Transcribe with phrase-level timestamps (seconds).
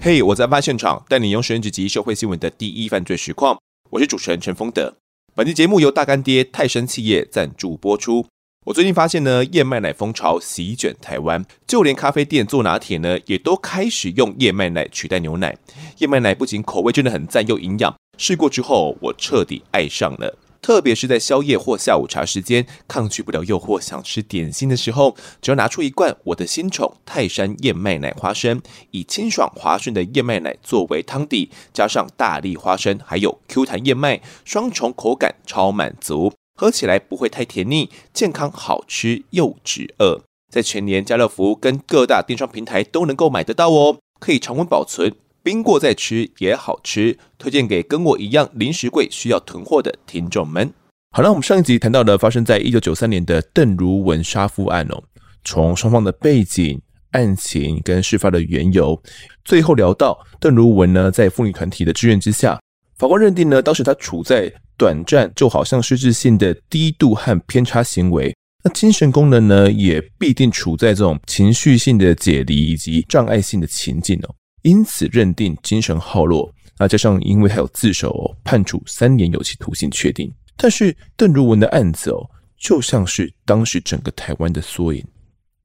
[0.00, 3.58] 嘿我在案发现场带你用时事及社会新闻的第一犯罪实况。
[3.90, 4.94] 我是主持人陈丰德。
[5.34, 8.24] 本期节目由大干爹泰山企业赞助播出。
[8.66, 15.56] 我最近发现呢，燕麦奶风潮席卷台湾，就连咖啡店做拿铁呢，也都开始用燕麦奶取代牛奶。
[15.98, 17.92] 燕麦奶不仅口味真的很赞，又营养。
[18.16, 20.38] 试过之后，我彻底爱上了。
[20.60, 28.60] 特别是在宵夜或下午茶时间，抗拒不了诱惑，想吃点心的时候，只要拿出一罐我的新宠泰山燕麦奶花生，
[28.90, 45.14] 以清爽滑顺的燕麦奶作为汤底，加上大粒花生，还有 Q 弹燕麦，双重口感超满足，喝起来不会太甜腻，健康好吃又止饿，在全年、家乐福跟各大电商平台都能够买得到哦，可以常温保存。
[45.46, 50.68] 冰过再吃也好吃，推荐给跟我一样零食柜需要囤货的听众们。
[51.12, 55.00] 好了，我们上一集谈到了发生在一九九三年的邓如雯杀夫案哦，
[55.44, 56.82] 从双方的背景、
[57.12, 59.00] 案情跟事发的缘由，
[59.44, 62.60] 最后聊到邓如雯呢，在妇女团体的支援之下，
[62.98, 68.34] 法官认定呢，当时她处在短暂就好像失智性的低度和偏差行为，
[68.64, 74.34] 那精神功能呢，也必定处在这种情绪性的解离以及障碍性的情境哦。
[74.66, 80.28] 因此认定精神耗弱，那加上因为还有自首，判处三年有期徒刑确定。
[80.56, 82.28] 但是邓如文的案子哦，
[82.58, 85.06] 就像是当时整个台湾的缩影。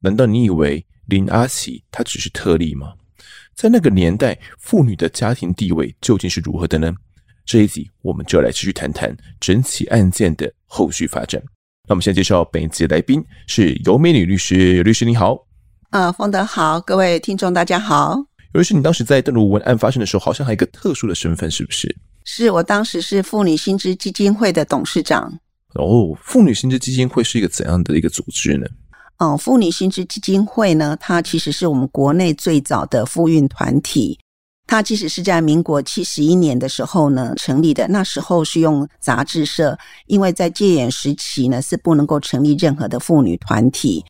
[0.01, 2.93] 难道你以为林阿喜他只是特例吗？
[3.55, 6.93] 在那个年代，妇女的家庭地位究竟是如何的呢？
[7.43, 11.41] 这一集我们就来继续谈谈整起案件的后续发展。
[11.87, 15.47] 那我们先介绍本集的来宾是尤美女律师，尤律师你好。
[15.89, 18.30] 啊，方德好，各位听众大家好。
[18.53, 21.95] 尤其是，你当时在邓如文案发生的时候，好像还有一个特殊的身份，是不是？
[22.25, 25.31] 是我当时是妇女新知基金会的董事长。
[25.75, 28.67] 哦，妇女新知基金会是一个怎样的一个组织呢？
[29.19, 34.19] 哦，妇女新知基金会呢，它其实是我们国内最早的妇运团体。
[34.67, 44.03] 它其实是在民国七十一年的时候呢成立的，那时候是用杂志社，因为在戒严时期呢是不能够成立任何的妇女团体。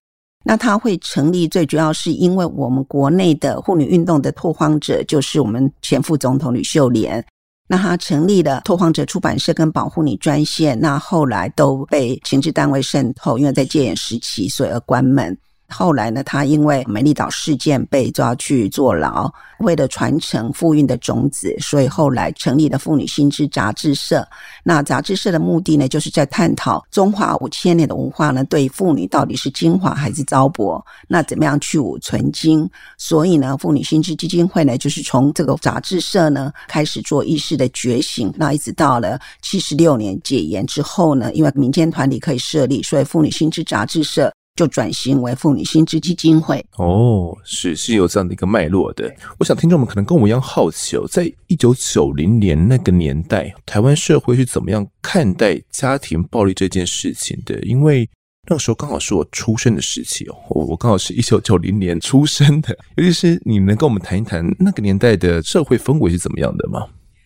[0.43, 7.23] 那他会成立，最主要是因为我们国内的妇女运动的拓荒者就是我们前副总统吕秀莲。
[7.67, 15.37] 那他成立了拓荒者出版社跟保护你专线，那后来都被情治单位渗透，因为在戒严时期，所以而关门。
[15.71, 19.31] 后来呢，他因为美丽岛事件被抓去坐牢。
[19.61, 24.27] 为了传承妇运的种子，所以后来成立了妇女新知杂志社。
[24.63, 30.83] 那杂志社的目的呢，就是在探讨中华五千年的文化呢，对妇女到底是精华还是糟粕？
[31.07, 32.67] 那怎么样去芜存菁？
[32.97, 38.33] 所以呢，妇女新知基金会呢，就是从这个杂志社呢开始做意识的觉醒。
[38.35, 44.33] 那一直到了七十六年解严之后呢，因为民间团体可以设立，所以妇女新知杂志社。
[44.55, 49.11] 就转型为妇女薪资基金会哦，是是有这样的一个脉络的。
[49.39, 57.59] 我想听众们可能跟我一样好奇哦，在一九九零年那个年代，台湾社会是怎么样看待家庭暴力这件事情的？
[57.61, 58.07] 因为
[58.49, 62.77] 那个时候刚好是我出生的时期哦，我我刚好是 一九九零年出生的。
[62.97, 66.85] 尤其是你能跟我们谈一谈那个年代的社会氛围是怎么样的吗？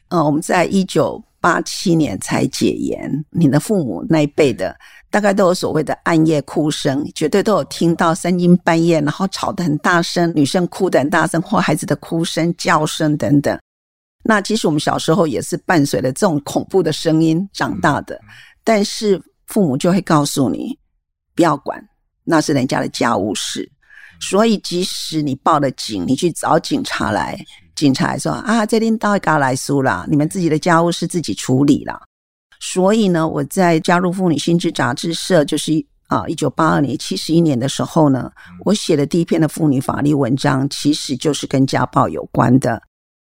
[0.10, 4.76] 嗯，我们在一九八七年才解严，你的父母那一辈的。
[5.10, 13.58] 大概都有所谓的暗夜哭声，绝对都有听到三更半夜，然后吵得很大声，女生哭得很大声，或孩子的哭声、叫声等等。
[14.24, 18.20] 那其实我们小时候也是伴随着这种恐怖的声音长大的，
[18.64, 20.78] 但是父母就会告诉你
[21.36, 21.82] 不要管，
[22.24, 23.72] 那是人家的家务事。
[24.20, 27.38] 所以即使你报了警，你去找警察来，
[27.76, 32.02] 警察来说啊，这边到一家来输了，你们自己的家务事自己处理了。
[32.74, 35.72] 所以呢，我在加入妇女新知杂志社，就是
[36.08, 38.32] 啊，一九八二年七十一年的时候呢，
[38.64, 42.82] 我写的第一篇的妇女法律文章，其实就是跟家暴有关的。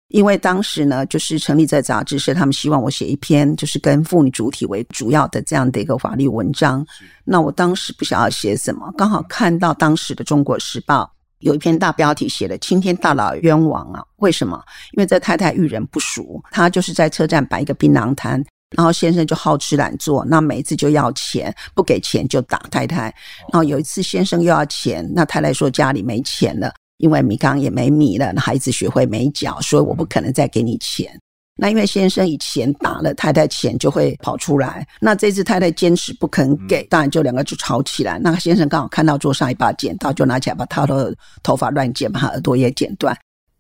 [0.09, 6.87] 因为当时呢，就是成立在杂志社，他们希望我写一篇就是跟妇女主体为主要的这样的一个法律文章。
[7.25, 11.03] 那我当时不晓得写什么，刚好看到当时的《中国时报》
[11.39, 14.63] 有一篇大标题写的“青天大老冤枉啊”，为什么？
[14.93, 18.45] 因为这太太遇人不淑，她就是在车站摆一个槟榔摊。
[18.77, 23.05] 然后先生就好吃懒做，那每一次就要钱，不给钱就打太太。
[23.53, 31.19] 然后有一次先生又要钱，那太太说家里没钱了，因为米缸也没米了，孩子学会没脚，所以我不可能再给你钱。
[31.55, 34.87] 那因为先生以钱打了太太，钱就会跑出来。
[35.01, 38.19] 那这次太太坚持不肯给，当然就两个就吵起来。
[38.19, 43.15] 那个先生刚好看到桌上一把剪刀，就拿起来把他的头发乱剪，把他耳朵也剪断，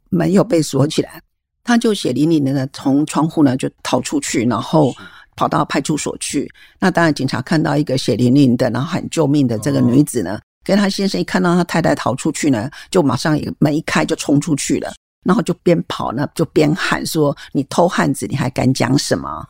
[0.09, 1.21] 门又被锁起来。
[1.65, 4.95] 他就血淋淋的从窗户呢就逃出去，然后
[5.37, 6.51] 跑到派出所去。
[6.79, 14.93] 那当然，警察看到一个血淋淋的，然后喊救命的这个女子呢，跟他先生一看到他太太逃出去呢，就马上门一开就冲出去了，
[15.25, 19.47] 然后就边跑呢就边喊说：“你偷汉子，你还敢讲什么？”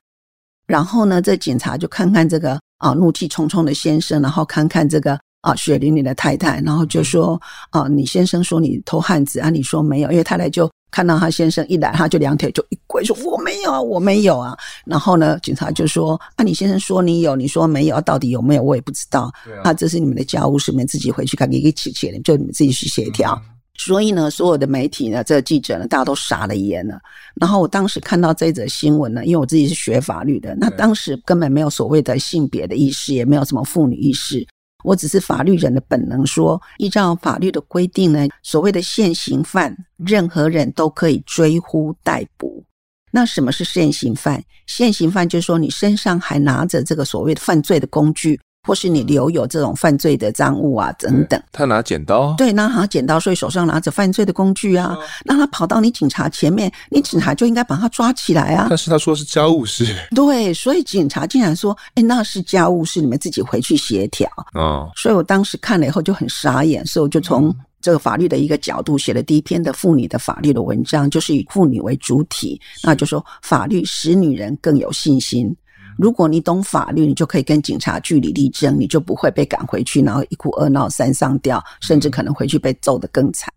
[0.67, 5.19] 然后呢，这警察就看看这个啊怒气冲冲的先生，然后看看这个。
[5.43, 7.41] 啊，血淋淋的太太，然后就说
[7.71, 9.51] ：“啊，你先生说你偷汉子啊？
[9.51, 10.11] 你说没有？
[10.13, 14.57] 因为太太就看到他先生一来，他就两腿就一跪，说我没有啊，我没有啊。
[14.87, 18.63] 然后呢，警察就说：啊，你先生说你有，你说没有，啊、到底有没有？
[18.63, 19.23] 我也不知道。
[19.65, 23.35] 啊，啊，这是你们的家务事，你们自己回去看，给一起写，就你们自己去协调。
[23.45, 27.01] 嗯、所以呢，所有的媒体呢，这个记者呢，大家都傻了眼了。
[27.35, 34.47] 然后我当时看到这则新闻呢，因为我自己是学法律的，那当时根本没有所谓的性别的意识，也没有什么妇女意识。
[34.83, 42.65] 我只是法律人的本能说，依照法律的规定呢，所谓的现行犯，任何人都可以追呼逮捕。
[43.11, 44.43] 那什么是现行犯？
[44.67, 48.41] 现行犯就是说，你身上还拿着这个所谓的犯罪的工具。
[48.67, 51.43] 或是你留有这种犯罪的赃物啊，等等。
[51.51, 54.97] 他拿剪刀，对，拿他剪刀，所以手上拿着犯罪的工具啊。
[55.25, 58.69] 那他跑到你警察前面，你警察就应该把他抓起来啊。
[58.69, 75.53] 但是他说是家务事，对，所以警察竟然说：“哎，那是家务事，你们自己回去协调。”哦，所以我当时看了以后就很傻眼，所以我就从这个法律的一个角度写了第一篇的妇女的法律的文章，就是以妇女为主体，那就说法律使女人更有信心。
[75.99, 83.53] 如果你懂法律，你就可以跟警察据理力争，你就不会被赶回去，然后一哭二闹三上吊，甚至可能回去被揍得更惨。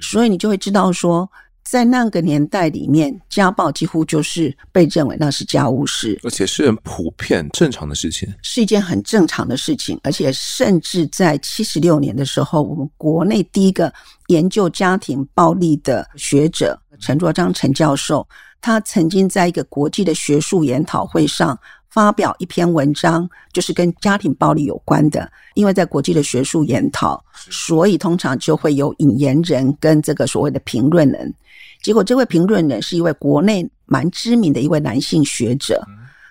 [0.00, 1.30] 所以你就会知道说，
[1.62, 10.00] 在那个年代里面，家暴几乎就是被认为那是家务事，而且是很普遍正常的事情，是一件很正常的事情。
[10.02, 13.92] 而且甚至在七十六年的时候，我们国内第一个
[14.28, 18.26] 研究家庭暴力的学者陈卓章陈教授。
[18.60, 21.58] 他曾经在一个国际的学术研讨会上
[21.88, 25.30] 发表一篇文章，就是跟家庭暴力有关的。
[25.54, 31.34] 因为在国际的学术研讨，所以通常就会有引言人跟这个所谓的评论人。
[31.82, 35.82] 结果，这位评论人是一位国内蛮知名的一位男性学者，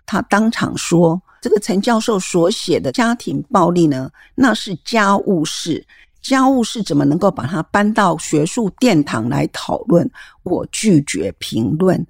[0.05, 5.85] 他当场说：“这个陈教授所写的家庭暴力呢，那是家务事。”
[6.21, 10.10] 家务事怎么能够把它搬到学术殿堂来讨论？
[10.44, 12.06] 我拒绝评论。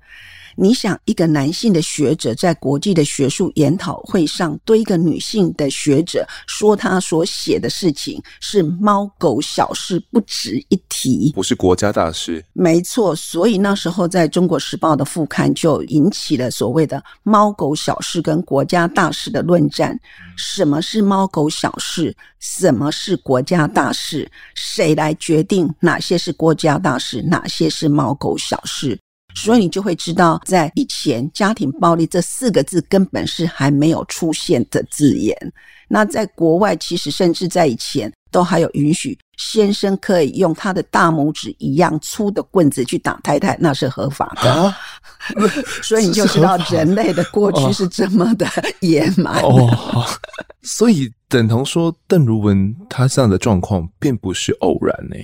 [0.62, 12.44] 你想，一个男性的学者在国际的学术研讨会上对一个女性的学者说，他所写的事情是猫狗小事，不值一提，不是国家大事。
[12.52, 19.98] 没错，所以那时候在中国时报的副刊就引起了所谓的“猫狗小事”跟“国家大事”的论战。
[20.36, 22.14] 什么是猫狗小事？
[22.42, 24.30] 什么是国家大事？
[24.56, 29.00] 谁来决定哪些是国家大事，哪些是猫狗小事？
[29.36, 35.36] 所以你就会知道，在以前“家庭暴力”这四个字根本是还没有出现的字眼。
[35.88, 44.52] 那在国外，其实甚至在以前都还有允许先生可以用他的大拇指一样粗的棍子去打太太，那是合法的。
[44.52, 44.78] 啊、
[45.82, 48.46] 所以你就知道人类的过去是这么的
[48.82, 49.40] 野蛮。
[49.42, 50.06] 哦，
[50.62, 55.16] 所以等同说，邓如文她这样的状况并不是偶然呢？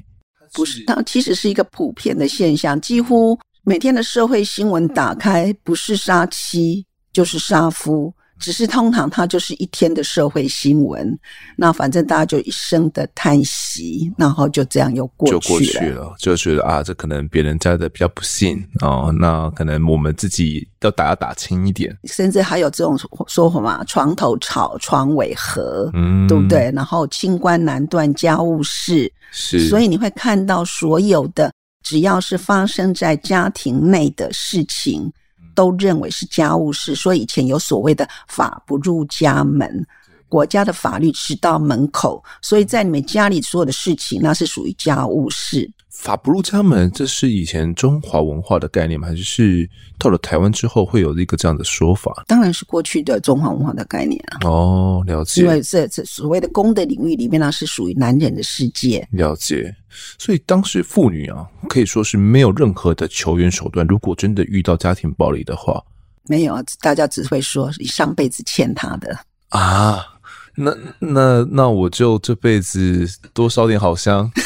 [0.53, 3.37] 不是，它其实是一个普遍的现象，几乎。
[3.67, 11.17] 每天的社会新闻打开，不是杀妻就是杀夫，只是通常它就是一天的社会新闻。
[11.57, 15.39] 那反正大家就一声的叹息，然后就这样又过去了。
[15.39, 21.97] 就过去了，就觉得啊，这可能别人家的比较不幸哦，那可能我们自己要打要打轻一点。
[22.03, 22.95] 甚至还有这种
[23.25, 26.71] 说法嘛，床头吵，床尾和，嗯，对不对？
[26.75, 29.67] 然后清官难断家务事，是。
[29.69, 31.51] 所以你会看到所有的。
[31.85, 35.13] 只要是发生在家庭内的事情，
[35.53, 36.95] 都认为是家务事。
[36.95, 39.85] 所以以前有所谓的“法不入家门”，
[40.27, 42.23] 国家的法律只到门口。
[42.41, 45.71] 所以在你们家里所有的事情，那是属于家务事。
[45.97, 49.07] 法不入家门，这是以前中华文化的概念吗？
[49.07, 52.23] 还是是到了台湾之后会有一个这样的说法？
[52.27, 54.47] 当然是过去的中华文化的概念啊。
[54.47, 55.41] 哦，了解。
[55.41, 59.07] 因为这这所谓的公的领域里面呢，是属于男人的世界。
[59.11, 59.73] 了解。
[60.19, 63.87] 所以当时妇女啊，可以说是没有任何的求援手段。
[63.87, 65.83] 如果真的遇到家庭暴力的话，
[66.27, 69.17] 没有啊，大家只会说你上辈子欠他的
[69.49, 70.05] 啊。
[70.55, 74.31] 那那那我就这辈子多烧点好香。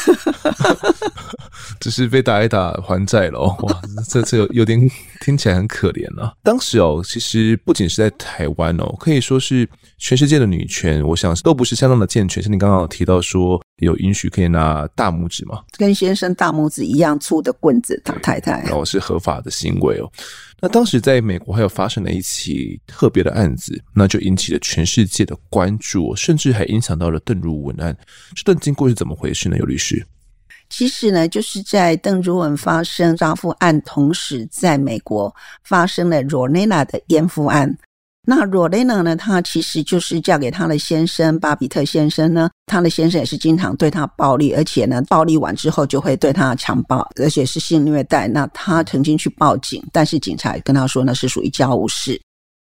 [1.78, 4.78] 只是被打一打还债了，哇，这这有点
[5.20, 6.32] 听起来很可怜啊。
[6.42, 12.42] 当时哦，其实不仅是在台湾哦，可以说是全世界的女权，我想都不是相当的健全。
[12.42, 20.10] 像你刚刚有提到说有允许可以拿大拇指嘛，跟先生大拇指一样粗的棍子打太太，然后是合法的行为哦。
[20.62, 27.96] 那当时在美国还有发生了一起特别的案子，那就引起了全世界的关注，甚至还影响到了邓如文案。
[28.34, 29.56] 这段经过是怎么回事呢？
[29.56, 30.06] 尤律师，
[30.68, 37.76] 其实呢，就是在邓如文发生丈夫案同时，在美国发生了罗内娜的烟夫案。
[38.26, 39.16] 那罗蕾娜呢？
[39.16, 42.50] 她其实就是嫁给她的先生巴比特先生呢。
[42.66, 48.28] 她的先生也是经常对她暴力，而且呢，暴力完之后就会对她强暴，而且是性虐待。
[48.28, 52.20] 那她曾经去报警，但是警察跟她说那是属于家务事。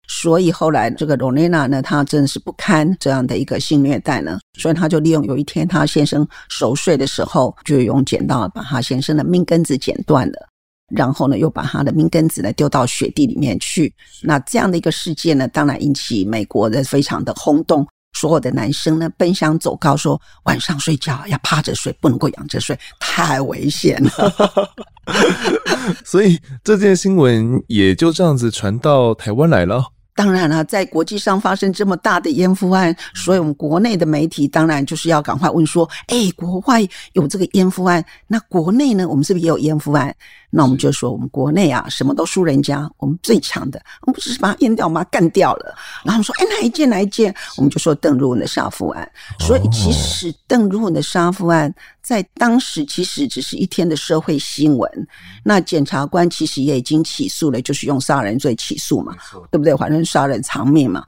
[0.07, 10.47] 所以后来这个罗蕾娜呢，她真的是不堪这样的一个性虐待呢，所以她就利用有一天她先生熟睡的时候，就用剪刀把她先生的命根子剪断了。
[10.89, 13.93] 然后呢，又把他的命根子呢丢到雪地里面去。
[14.21, 17.85] 那这样的一个事件呢，当然引起美国的非常的轰动。
[18.17, 24.71] 所有的男生呢，奔相走高说，晚上睡觉要趴着睡，不能够仰着睡，太危险了。
[26.05, 29.83] 所以这件新闻也就这样子传到台湾来了。
[30.15, 39.05] 当然了，在国际上发生这么大的烟夫案，所以我们国内的媒体当然就是要赶快问说：哎，国外有这个烟夫案，那国内呢？
[39.05, 40.15] 我们是不是也有烟夫案？
[40.49, 45.75] 那我们就说，我们国内啊，什么都输人家，我们最强的，我们不是把它淹掉，我们把它干掉了。
[46.03, 47.33] 然后说，哎，哪一件哪一件？
[47.57, 49.09] 我们就说邓如文的杀夫案。
[49.39, 55.07] 所以，其实邓如文的杀夫案在当时其实只是一天的社会新闻。
[55.43, 59.15] 那检察官其实也已经起诉了，就是用杀人罪起诉嘛，
[59.51, 59.75] 对不对？
[59.75, 61.03] 反正杀人偿命嘛。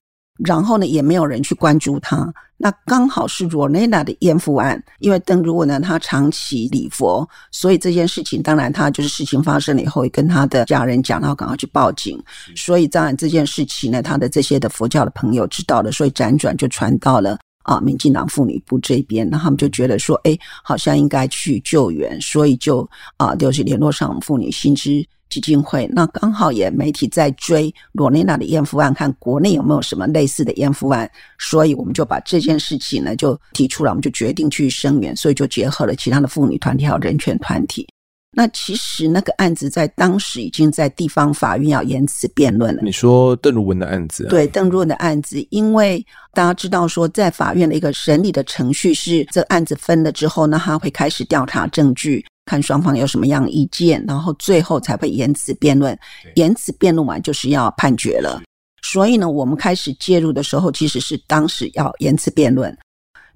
[0.45, 2.31] 然后呢，也没有人去关注他。
[2.59, 12.19] 那刚好是罗蕾娜的艳福案，因为邓如文呢，他长期礼佛，所以这件事情当然他就是事情发生了以后，跟他的家人讲，然后赶快去报警。
[12.55, 25.05] 所以当然这件事情呢，他的这些的佛教的朋友知道了，所以辗转就传到了啊，民进党妇女部这边，那他们就觉得说，哎，好像应该去救援，所以就啊，就是联络上妇女新知。
[25.29, 37.87] 基金会，那刚好也媒体在追罗丽娜的艳福案，看国内有没有什么类似的艳福案，所以我们就把这件事情呢就提出来，我们就决定去声援，所以就结合了其他的妇女团体还有人权团体。
[38.37, 42.83] 那其实那个案子在当时已经在地方法院要言词辩论了。
[42.83, 44.29] 你说邓如文的案子啊？
[44.29, 52.23] 对，邓如文的案子，因为大家知道说，在法院的一个审理的程序是，这案子分了之后呢，他会开始调查证据。
[52.45, 55.97] 看双方有什么样意见，然后最后才会言词辩论。
[56.35, 58.39] 言词辩论完就是要判决了。
[58.83, 62.77] 所以呢，我们开始介入的时候，其实是当时要言词辩论。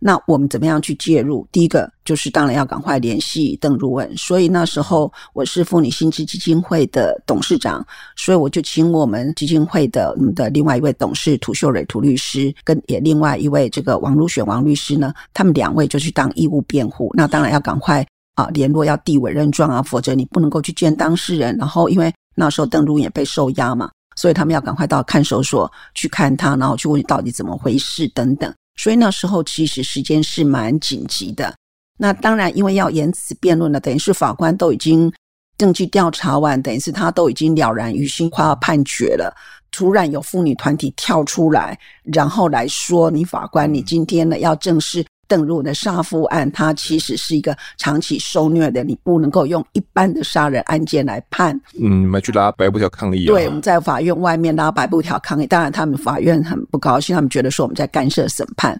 [0.03, 1.47] 那我们怎么样去介入？
[1.51, 4.11] 第一个就是当然要赶快联系邓如文。
[4.17, 17.11] 所以那时候我是妇女新知基金会的董事长，所以我就请我们基金会的我们的另外一位董事涂秀蕊涂律师，跟也另外一位这个王如雪王律师呢，他们两位就去当义务辩护。
[17.13, 18.05] 那当然要赶快。
[18.35, 21.53] 啊，联络要递委任状啊，否则你不能够去见当事人。
[21.57, 28.51] 然后，因为那时候邓如也被受押嘛，所以他们要赶快到看守所去看他，然后去问到底怎么回事等等。
[28.75, 31.53] 所以那时候其实时间是蛮紧急的。
[31.97, 35.11] 那当然，因为要言辞辩论了，等于是法官都已经
[35.57, 39.31] 证据调查完，等于是他都已经了然于心，快要判决了。
[39.71, 51.57] 突然有妇女团体跳出来，然后来说：“你法官，你今天呢要正式。”邓如文的杀夫案，它其实是一个长期受虐的，你不能够用一般的杀人案件来判。
[51.79, 53.27] 嗯，你们去拉白布条抗议啊？
[53.27, 55.47] 对，我们在法院外面拉白布条抗议。
[55.47, 58.77] 当然，他们法院很不高兴，他们觉得说我们在干涉审判。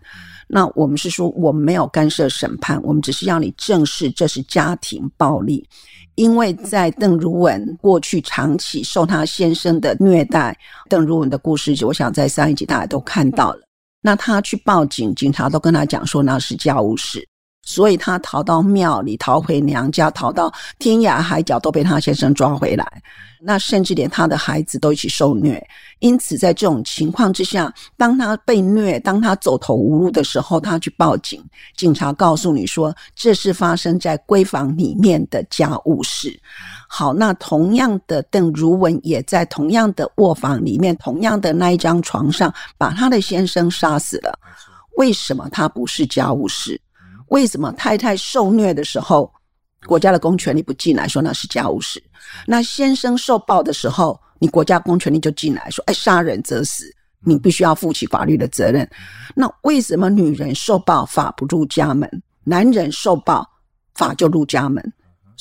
[0.50, 5.66] 那我们是说，我们没有干涉审判，我们只是要你正视这是家庭暴力，
[6.16, 10.54] 因为在邓如文过去长期受他先生的虐待，
[10.90, 13.62] 邓如文的故事，我想在上一集大家都看到了。
[14.02, 17.28] 那他去报警，警察都跟他讲说那是家务事，
[17.62, 22.86] 所以他逃到庙里，逃回娘家，逃到天涯海角都被他先生抓回来。
[23.44, 25.60] 那甚至连他的孩子都一起受虐。
[25.98, 31.44] 因此，在这种情况之下，当他被虐，当他走投无路的时候，他去报警，
[31.76, 36.40] 警察告诉你说这是发生在闺房里面的家务事。
[36.94, 44.38] 好，那同样的，邓如文也在同样的卧房里面，同样的那一张床上，把他的先生杀死了。
[44.98, 46.80] 为什么他不是家务事？
[47.28, 49.32] 为什么太太受虐的时候，
[49.86, 52.04] 国家的公权力不进来说那是家务事？
[52.46, 58.86] 那先生受暴的时候，你国家公权力就进来说，哎，杀人者死，你必须要负起法律的责任。
[59.34, 63.50] 那为什么女人受暴法不入家门，男人受暴
[63.96, 64.94] 法就入家门？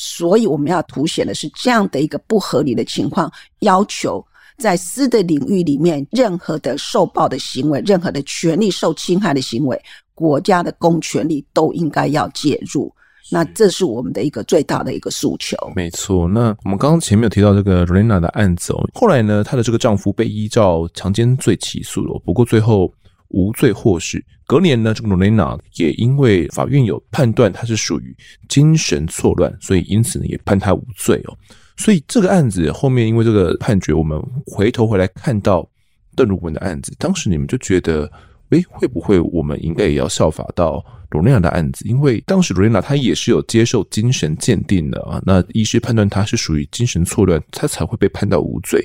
[0.02, 4.24] 所以我们要凸显的是这样的一个不合理的情况，要求
[4.56, 9.78] 在私的领域里面，任何的受暴的行为，任何的权利受侵害的行为，
[10.14, 12.90] 国家的公权力都应该要介入。
[13.30, 15.56] 那这是我们的一个最大的一个诉求。
[15.76, 22.92] 没错，那我们刚刚前面有提到这个罗蕾娜的案子哦，后来呢，她的这个丈夫被依照强奸罪起诉了，不过最后
[23.30, 24.24] 无罪获释。
[24.46, 28.14] 隔年呢，这个罗蕾娜也因为法院有判断她是属于
[28.48, 31.36] 精神错乱，所以因此呢也判她无罪哦。
[31.76, 35.68] 所以这个案子后面因为这个判决，我们回头回来看到
[36.14, 38.10] 邓如雯的案子，当时你们就觉得。
[38.50, 41.86] 诶，会不会我们应该也要效法到罗琳娜的案子？
[41.88, 48.84] 因为当时罗琳娜她也是有接受精神鉴定的啊，那医师判断她是属于精神错乱，她才会被判到无罪。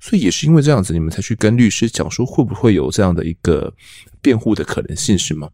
[0.00, 3.72] 所以也是因为这样子，你们才去跟律师讲说，会不会有这样的一个
[4.22, 5.48] 辩护的可能性，是吗？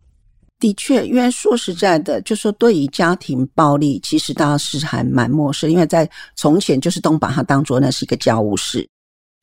[0.59, 8.89] 的确，因为说实在的，就说对于家庭暴力，其实大家是还蛮陌生，因为在从前就是都把它当做那是一个家务事。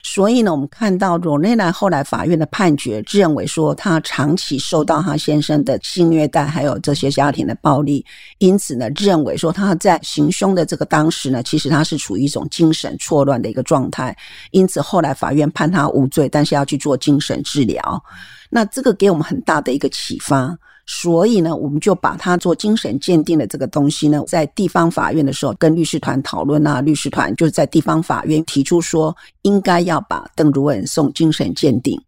[0.05, 8.05] 所以呢，我们看到罗内娜后来法院的判决，认为说她长期受到她先生的性虐待，还有这些家庭的暴力，
[8.37, 14.15] 因此呢，认为说她在行凶的这个当时呢，其实她是处于一种精神错乱的一个状态，
[14.51, 18.03] 因此后来法院判她无罪，但是要去做精神治疗。
[18.49, 20.55] 那这个给我们很大的一个启发。
[20.85, 31.99] 所以呢，我们就把他做精神鉴定的这个东西呢，在地方法院的时候跟律师团讨论啊，律师团就是在地方法院提出说，应该要把邓如雯送精神鉴定。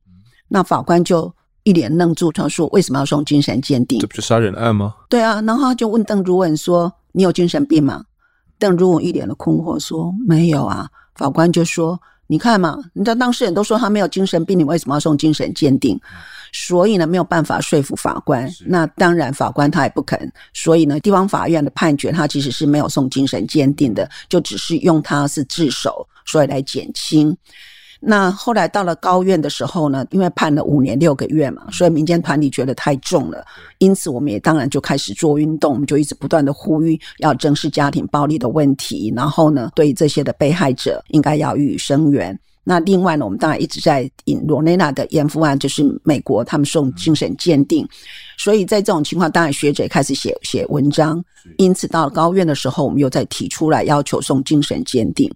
[0.48, 4.00] 那法官就一脸愣住，他说：“为什么要送精神鉴定？
[4.00, 8.04] 这不是杀人案吗？”对啊，然后他就问邓如雯说：“你有精神病吗？”
[8.60, 16.00] 邓如雯一脸的困惑说：“没有啊。”法官就说：“你看嘛，你的当事人都说他没有精神病，你为什么要送精神鉴定？”
[16.58, 18.50] 所以呢，没有办法说服法官。
[18.66, 20.32] 那当然，法官他也不肯。
[20.54, 27.36] 所以呢，地方法院的判决，他其实是没有送精神鉴定的，就只是用他是自首，所以来减轻。
[28.00, 33.44] 那后来到了高院的时候呢，因为判了五年六个月嘛，所以民间团体觉得太重了，
[33.80, 42.38] 因此我们也当然就开始做运动，我们就一直不断的呼吁要正视家庭暴力的问题，然后呢，对这些的被害者应该要予以声援。
[42.68, 47.88] 那另外呢，我们当然一直在引罗内娜的验夫案，就是美国他们送精神鉴定，
[48.38, 51.24] 所以在这种情况，当然学者也开始写写文章。
[51.58, 55.32] 因此到了高院的时候，我们又再提出来要求送精神鉴定。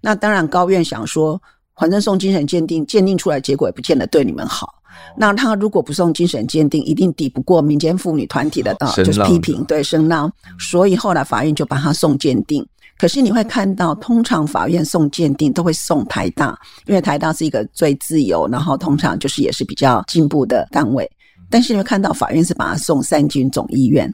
[0.00, 1.40] 那当然高院想说，
[1.76, 4.74] 反正送精神鉴定，鉴定出来结果也不见得对你们好。
[5.16, 10.32] 那他如果不送精神鉴定，一定抵不过民间妇女团体的呃，就是批评，对声浪。
[10.58, 12.66] 所以后来法院就把他送鉴定。
[12.96, 21.10] 可是你会看到，通常法院送鉴定都会送台大，因为台大是一个最自由，然后通常就是也是比较进步的单位。
[21.50, 24.12] 但是你会看到法院是把它送三军总医院，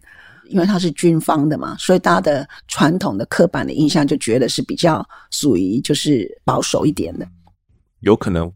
[0.49, 7.27] 因为它是军方的嘛，所以大家的传统的刻板的印象就觉得是比较属于就是保守一点的，
[8.01, 8.51] 有可能。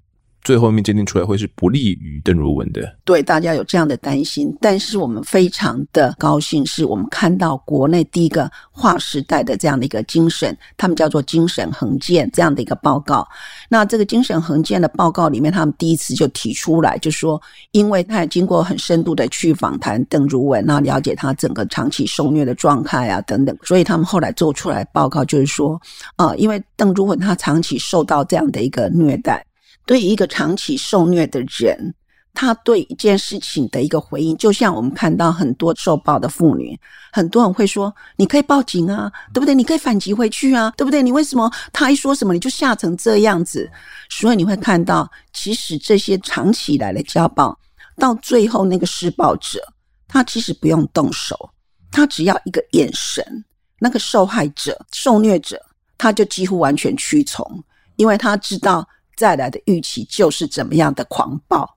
[0.45, 13.27] 最后面鉴定出来会是不利于邓如雯的，对，大家有这样的担心，但是我们非常的高兴，是我们看到国内第一个划时代的这样的一个精神，他们叫做精神衡鉴这样的一个报告。
[13.71, 25.81] 那这个精神衡鉴的报告里面，他们第一次就提出来，就说，因为他也经过很深度的去访谈邓如雯，那了解他整个长期受虐的状态啊等等，所以他们后来做出来报告就是说，
[26.17, 29.43] 啊、因为邓如雯他长期受到这样的一个虐待。
[29.87, 31.95] 对于一个长期受虐的人，
[32.33, 36.79] 他对一件事情的一个回应，就像我们看到很多受暴的妇女，
[37.13, 39.55] 很多人会说：“你可以报警啊，对不对？
[39.55, 41.03] 你可以反击回去啊，对不对？
[41.03, 43.71] 你为什么他一说什么你就吓成这样子？”
[44.11, 47.57] 所以你会看到，其实这些长期以来的家暴，
[47.99, 49.61] 到最后那个施暴者，
[50.09, 51.51] 他其实不用动手，
[51.93, 53.45] 他只要一个眼神，
[53.79, 55.61] 那个受害者、受虐者，
[55.97, 57.63] 他就几乎完全屈从，
[57.97, 58.89] 因为他知道。
[59.17, 61.69] 再来的预期就是怎么样的狂暴，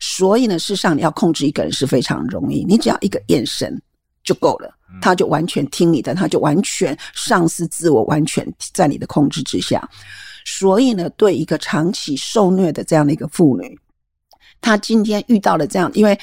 [0.00, 3.80] 所以呢，事实上你要控制一个人是非常容易，你只要一个眼神
[4.24, 9.88] 就够了，他就完全听你的，他就完全丧失自我，完全在你的控制之下。
[10.44, 13.78] 所以呢，对一个长期受虐的这样的一个妇女，
[14.60, 16.18] 她今天遇到了这样，因为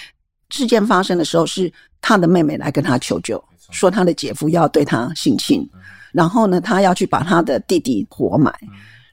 [0.50, 5.68] 事件发生的时候是她的妹妹来跟她求救，说她的姐夫要对她性侵，
[6.12, 8.52] 然后呢，她要去把她的弟弟活埋。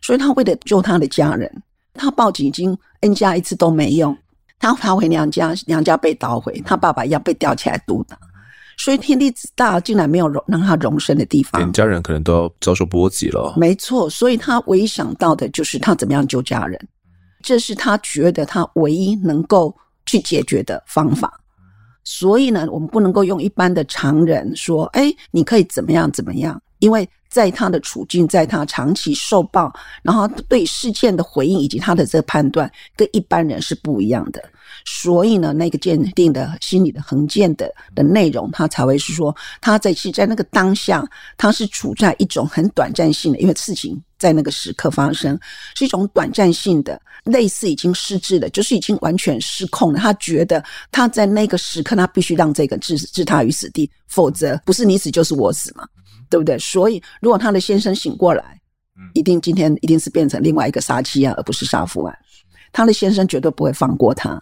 [0.05, 1.51] 所以他为了救他的家人，
[1.95, 4.15] 他报警已经 N 加一次都没用。
[4.59, 8.19] 他逃回娘家，娘家被捣毁，他爸爸一样被吊起来毒打。
[8.77, 13.55] 所以天地之大，竟然没有容让他容身的地方，连家人可能都要遭受波及了。
[13.57, 16.79] 没错，所以他唯一想到的就是他怎么样救家人，
[17.43, 21.33] 这是他觉得他唯一能够去解决的方法。
[22.03, 29.73] 所以呢，我们不能够用一般的常人说：“哎，你可以怎么样怎么样。”因为在他的处境，在他长期受暴，
[30.05, 34.41] 然后对事件的回应以及他的这个判断，跟一般人是不一样的。
[34.85, 41.05] 所以呢，那个鉴定的心理的横鉴的的内容，他才会是说，他在是在那个当下，
[41.37, 45.37] 他是处在一种很短暂性的，因为事情在那个时刻发生，
[45.75, 49.99] 是一种短暂性的，类似已经失智了，就是已经完全失控了。
[49.99, 55.87] 他觉得他在那个时刻，他必须让这个置置他于死地，否则不是你死就是我死嘛，
[56.35, 56.59] 对不对？
[56.59, 58.61] 所以，如果他的先生醒过来，
[59.13, 62.19] 一定今天一定是变成另外一个杀妻案，而不是杀夫案。
[62.73, 64.37] 他的先生绝对不会放过他，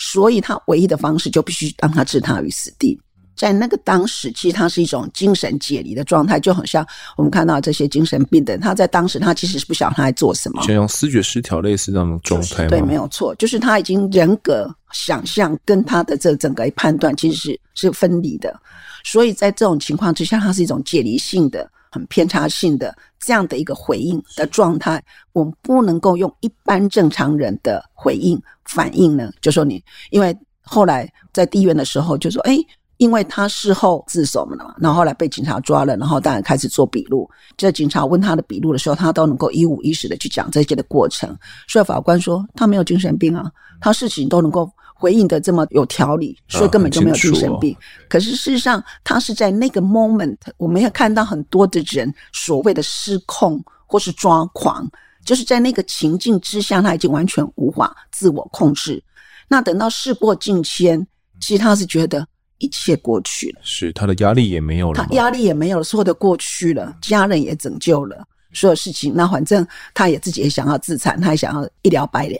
[0.00, 3.00] 所以他唯一的方式就必须让他置他于死地。
[3.36, 6.84] 在那个当时，其实他是一种精神解离的状态，就好像
[7.16, 12.70] 我们看到这些精神病的人，他在当时他其实是不晓得他在做什么，像用思觉失调类似这样的状态吗？
[12.70, 18.58] 对，没有错，就是他已经人格想象跟他的这整个判断其实是是分离的，
[19.06, 21.70] 所以在这种情况之下，它是一种解离性的。
[21.88, 32.58] 很偏差性的这样的一个回应的状态，我们不能够用一般正常人的回应反应呢，就说你，因为后来在地院的时候就说，哎，
[32.98, 37.26] 因为他事后自首了嘛，然后后来被警察抓了，然后当然开始做笔录。
[37.56, 41.34] 这警察问他的笔录的时候，他都能够一五一十的去讲这些的过程。
[41.66, 44.70] 所以法官说他没有精神病啊，他事情都能够。
[44.98, 47.74] 回应的这么有条理，所以根本就没有精神病。
[47.74, 54.90] 啊哦、可是事实上，他是在那个 moment，我们也看到很多的人所谓的失控或是抓狂，
[55.22, 59.02] 就是在那个情境之下，他已经完全无法自我控制。
[59.46, 61.06] 那等到事过境迁，
[61.40, 69.12] 其实他是觉得一切过去了，是他的压力也没有了，他压力也没有了，所有的过去了，家人也拯救了，所有事情。
[69.14, 72.36] 那反正他也自己也想要自残，他也想要一了百了。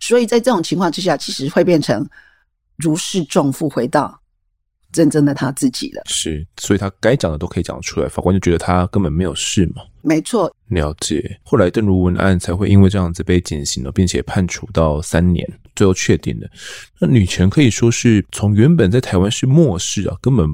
[0.00, 2.06] 所以在这种情况之下，其实会变成
[2.76, 4.20] 如释重负，回到
[4.92, 6.02] 真正的他自己了。
[6.06, 9.82] 是，所以他该讲的都可以讲出来，法官就觉得他根本没有事嘛。
[10.02, 11.38] 没错，了解。
[11.42, 16.48] 后来邓如文案才会因为这样子被减刑了，并且判处到三年，最后确定的。
[17.00, 20.48] 那女权可以说是从原本在台湾是漠视啊，根本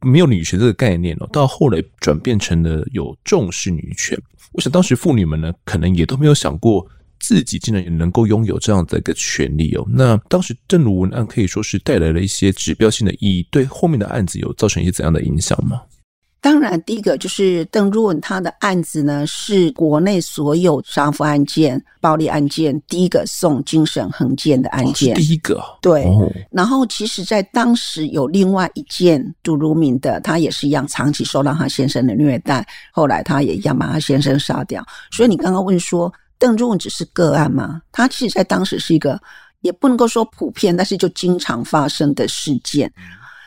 [0.00, 4.16] 没有女权这个概念哦，到后来转变成了有重视女权。
[4.52, 6.86] 我想当时妇女们呢，可能也都没有想过。
[7.26, 15.80] 自己竟然也能够拥有这样的一个权利哦，那当时邓如文案可以说是带来了一些指标性的意义，对后面的案子有造成一些怎样的影响吗？
[16.42, 26.04] 当然，第一个就是邓如文他的案子呢，是国内所有杀夫案件、暴力案件第一个送精神横鉴的案件，哦、第一个对。
[26.04, 34.84] 哦、然后，其实，在当时有另外一件杜如明的，他也是一样长期受到他先生的虐待，后来他也一样把他先生杀掉。
[35.10, 36.12] 所以，你刚刚问说。
[36.38, 37.82] 邓如文只是个案吗？
[37.92, 39.20] 他其实在当时是一个，
[39.60, 42.92] 也不能够说普遍，但是就经常发生的事件，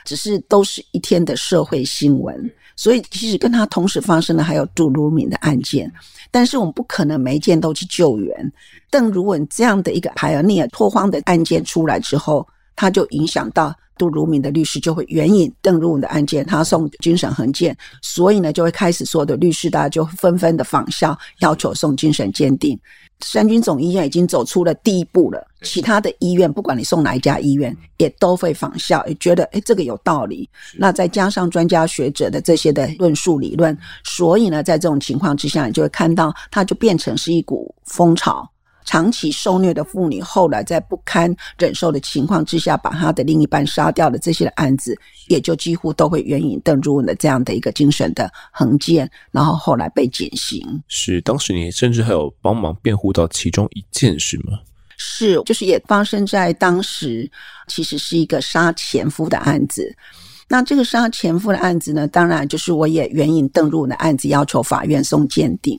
[0.05, 2.51] 只是都是一天的社会新闻。
[2.75, 5.91] 所以其实跟他同时发生的还有杜如敏的案件，
[6.29, 8.53] 但是我们不可能每一件都去救援。
[8.91, 12.47] 邓如文这样的一个 pioneer 拓荒的案件出来之后，
[12.77, 13.75] 他就影响到。
[13.99, 22.79] 杜如明的律师就会援引邓如敏的案件，他送精神横鉴，所以呢，就会开始所有的律师大家就纷纷的仿效，要求送精神鉴定。
[23.21, 30.47] 三军总医院已经走出了第一步了，其他的医院不管你送哪一家医院，也都会仿效，也觉得诶这个有道理。
[30.77, 38.47] 那再加上专家学者的这些的论述理论，所以呢，在这种情况之下，你就会看到它就变成是一股风潮。
[38.87, 44.97] 长期受虐的妇女，后来在不堪忍受的情况之下，把她的另一半杀掉的这些的案子，
[45.27, 50.65] 也就几乎都会援引邓如文的这样的一个精神的衡鉴，然后后来被减刑。
[50.87, 54.57] 是，当时你甚至还有帮忙辩护到其中一件事吗？
[54.95, 57.29] 是，就是也发生在当时，
[57.67, 59.93] 其实是一个杀前夫的案子。
[60.47, 65.77] 那这个杀前夫的案子呢，当然就是我也援引邓如文的案子，要求法院送鉴定。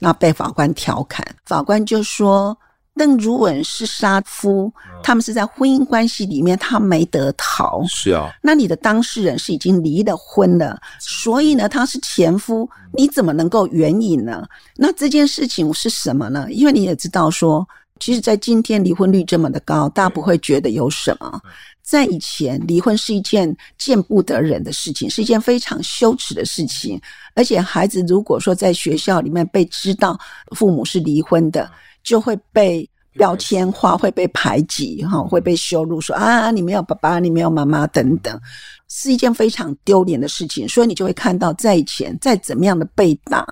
[0.00, 2.56] 那被法官调侃，法官就说
[2.96, 7.84] ：“邓如文是杀夫，他们是在婚姻关系里面，他没得逃。
[7.86, 14.44] 是啊，那你的当事人是已经离了婚了，所以呢，他是前夫，你怎么能够援引呢？
[14.76, 16.46] 那这件事情是什么呢？
[16.50, 17.66] 因为你也知道说，
[18.00, 21.40] 其实，在今天离婚率这么的高，大家不会觉得有什么。”
[21.90, 27.00] 在以前，离婚是一件见不得人的事情，是一件非常羞耻的事情。
[27.34, 30.16] 而且，孩子如果说在学校里面被知道
[30.54, 31.68] 父母是离婚的，
[32.04, 38.40] 就会被标签化，会被排挤，哈，会被羞辱，说啊，你没有爸爸，你没有妈妈，等等，
[38.86, 40.68] 是一件非常丢脸的事情。
[40.68, 43.44] 所以，你就会看到，在以前，再怎么样的被打，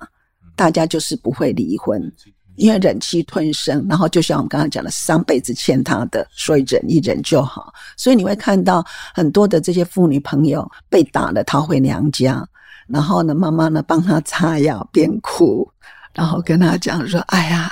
[0.55, 2.01] 大家就是不会离婚。
[2.59, 7.73] 因为忍气吞声，然后就像我们刚刚讲的，上辈子欠他的，所以忍一忍就好。
[7.95, 12.45] 所以你会看到很多的这些妇女朋友被打了逃回娘家，
[12.87, 15.67] 然后呢，妈妈呢帮她擦药边哭，
[16.13, 17.71] 然后跟他讲说：“哎呀，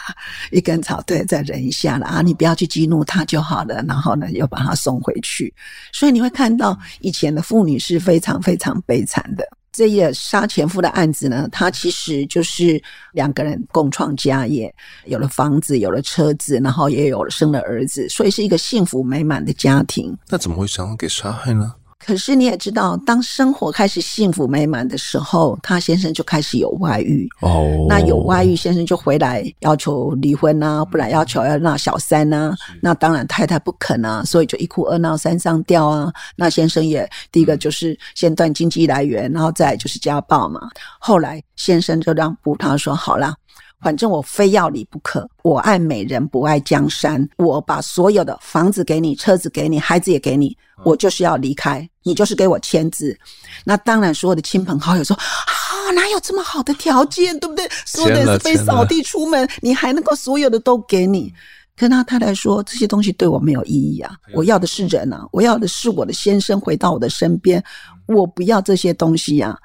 [0.52, 5.54] 一根草，对，再忍一下了啊，你不要去激怒他就好了。”然后呢，又把他送回去。
[5.92, 9.44] 所以你会看到以前的妇女是非常非常悲惨的。
[9.78, 14.74] 这一杀前夫的案子呢，他其实就是两个人共创家业，
[15.06, 20.18] 有了房子，有了车子，然后也有了生了儿子，所以是一个幸福美满的家庭。
[20.30, 21.76] 那怎么会想要给杀害呢？
[22.08, 27.28] 可是你也知道，当生活开始幸福美满的时候，他先生就开始有外遇。
[27.42, 32.56] 哦，那有外遇，先生就回来要求离婚啊，不然要求要闹小三啊。
[32.82, 36.10] 那当然太太不肯啊，所以就一哭二闹三上吊啊。
[36.38, 40.62] 那先生也第一个就是先断经济来源，然后再就是家暴嘛。
[41.00, 43.36] 后来先生就让步，他说好啦。
[43.80, 47.28] 反正我非要你不可，我爱美人不爱江山。
[47.38, 53.18] 我把所有的房子给你，车子给你，孩子也给你，我就是要离开，你就是给我签字。
[53.64, 57.70] 那当然，所有的亲朋好友说啊，哪有这么好的条件，对不对？
[57.86, 61.32] 所有的是被扫地出门，你还能够所有的都给你？
[61.76, 67.64] 跟他太太说，这些东西对我没有意义啊，我要的是人啊，我要的是我的先生回到我的身边，
[68.08, 69.56] 我不要这些东西呀。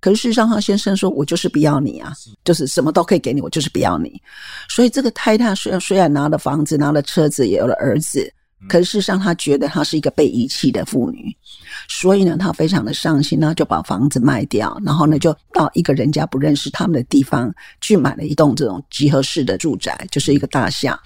[0.00, 2.12] 可是事实上，他先生说：“我就是不要你啊，
[2.44, 4.20] 就是什么都可以给你，我就是不要你。”
[4.68, 8.32] 所以这个太太虽然虽然拿了房子、拿了车子，也有了儿子，
[8.68, 11.36] 可是事实上，她觉得她是一个被遗弃的妇女，
[11.88, 20.98] 所以呢，她非常的伤心，那就把房子卖掉，然后呢，就到一个人家不认识他们的地方去买了一栋这种集合式的住宅，就是一个大厦。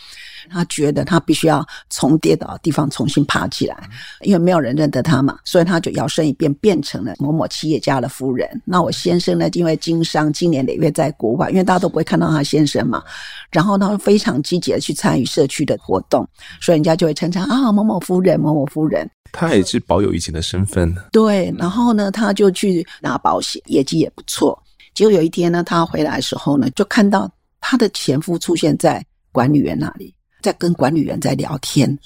[0.50, 3.88] 他觉得他必须要从跌倒的地方重新爬起来，
[4.22, 8.48] 因为没有人认得他嘛，所以他就摇身一变变成了某某企业家的夫人。
[8.64, 13.02] 那我先生呢，因为经商，经年累月在国外，因为大家都不会看到他先生嘛，
[13.50, 16.26] 然后他非常积极的去参与社区的活动，
[16.60, 19.08] 所以人家就会称赞啊某某夫人，某某夫人。
[19.32, 20.94] 他也是保有以前的身份。
[21.10, 24.60] 对，然后呢，他就去拿保险，业绩也不错。
[24.94, 27.28] 结果有一天呢，他回来的时候呢，就看到
[27.60, 30.14] 他的前夫出现在管理员那里。
[30.44, 31.98] 在跟管理员在聊天，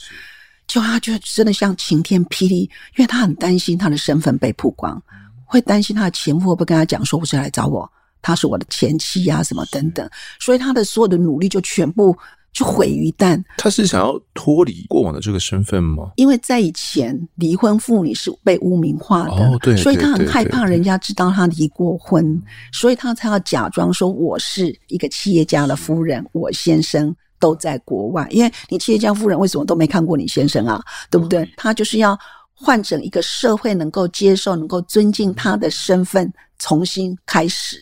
[0.68, 2.60] 就他就真的像晴天霹雳，
[2.96, 5.02] 因为他很担心他的身份被曝光，
[5.44, 7.90] 会担心他的前夫会不会跟他讲说，我是来找我，
[8.22, 12.16] 他是我的前妻呀、啊，什么等等，所以他的所有的努力就全部
[12.52, 13.42] 就毁于一旦。
[13.56, 16.12] 他是想要脱离过往的这个身份吗？
[16.14, 22.40] 因为在以前离婚妇女是被污名化的，哦、对，所以他很害怕人家知道他离过婚，
[22.72, 27.12] 所以他才要假装说我是一个企业家的夫人，我先生。
[27.38, 30.82] 都在国外，因为你企业家夫人为什么都没看过你先生啊？
[31.10, 31.48] 对不对？
[31.56, 32.18] 他就是要
[32.54, 37.80] 换成一个社会能够接受、能够尊敬他的身份，重新开始。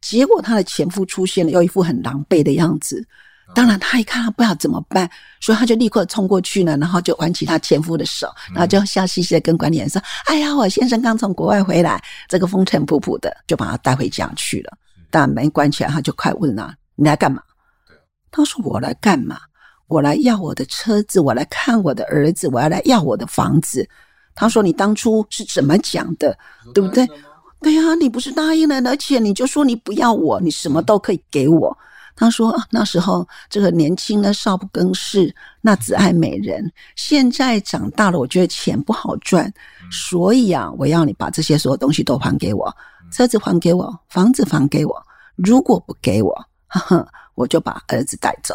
[0.00, 3.06] 结果他的前夫出现了，又一副很狼狈的样子。
[3.54, 5.08] 当然，他一看他不知道怎么办，
[5.40, 14.76] 所以他就立刻冲过去呢，然后就挽起他前夫的手，然后就笑嘻嘻的跟管理员说：“哎呀，我先生刚从国外回来，这个风尘仆仆的，就把他带回家去了。”
[15.10, 17.42] 但门关起来，他就快问了：“你来干嘛？”
[18.36, 19.38] 他说：“我来干嘛？
[19.86, 23.88] 我来要我的车子，我来看我的儿子，我要来要我的房子。”
[24.34, 26.36] 他说：“你当初是怎么讲的？
[26.74, 27.08] 对不对？
[27.62, 31.78] 对呀，你不是答应了，而且你就说你不要我，你什么都可以给我。”
[32.16, 36.68] 他说：“那时候这个年轻的少不更事，那只爱美人。
[36.96, 39.52] 现在长大了，我觉得钱不好赚，
[39.92, 42.74] 所以啊，我要你把这些所有东西都还给我，
[43.12, 45.00] 车子还给我，房子还给我。
[45.36, 46.34] 如果不给我，
[46.66, 48.54] 呵呵。”我就把儿子带走，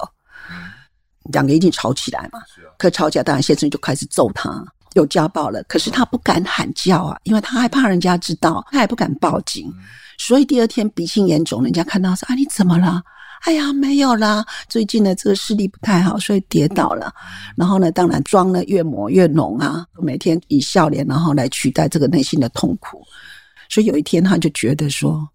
[1.32, 2.40] 两个一定吵起来嘛。
[2.78, 4.64] 可吵起来，当然先生就开始揍他，
[4.94, 5.62] 有家暴了。
[5.64, 9.72] 可是他不敢喊叫啊，因为他害怕人家知道，他也不敢报警。
[10.18, 13.02] 所以第二天鼻青眼肿，人家看到说：“啊，你怎么了？”
[13.44, 17.14] 哎呀，没有啦，最近的这个视力不太好，所以跌倒了。
[17.56, 23.02] 然后呢，当然妆呢越抹越浓啊，每天以笑脸然后来取代这个内心的痛苦。
[23.70, 25.26] 所以有一天他就觉得说：“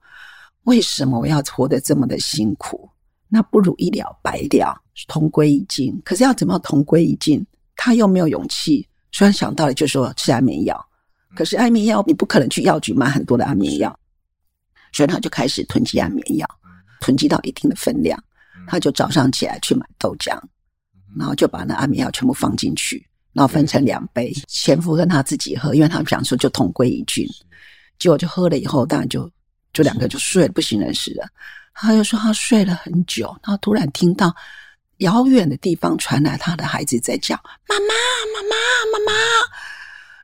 [0.65, 2.87] 为什么我要活得这么的辛苦？”
[3.35, 6.01] 那不如一了百了，同归于尽。
[6.05, 7.45] 可是要怎么样同归于尽？
[7.75, 8.89] 他又没有勇气。
[9.11, 10.87] 虽然想到了，就说吃安眠药，
[11.35, 13.99] 可是安眠药你不可能去药局买很多的安眠药，
[14.93, 16.49] 所以他就开始囤积安眠药，
[17.01, 18.17] 囤积到一定的分量，
[18.69, 20.41] 他就早上起来去买豆浆，
[21.19, 27.27] 然后就把那安眠药全部放进去，然后分成两杯，前夫跟他自己喝，因为他们想说就同归于尽。
[27.99, 29.29] 结果就喝了以后，当然就
[29.73, 31.27] 就两个就睡了，不省人事了。
[31.75, 34.35] 他又说他睡了很久，然后突然听到
[34.99, 37.35] 遥远的地方传来他的孩子在叫
[37.69, 37.95] “妈妈，
[38.33, 38.57] 妈妈，
[38.93, 39.13] 妈妈”。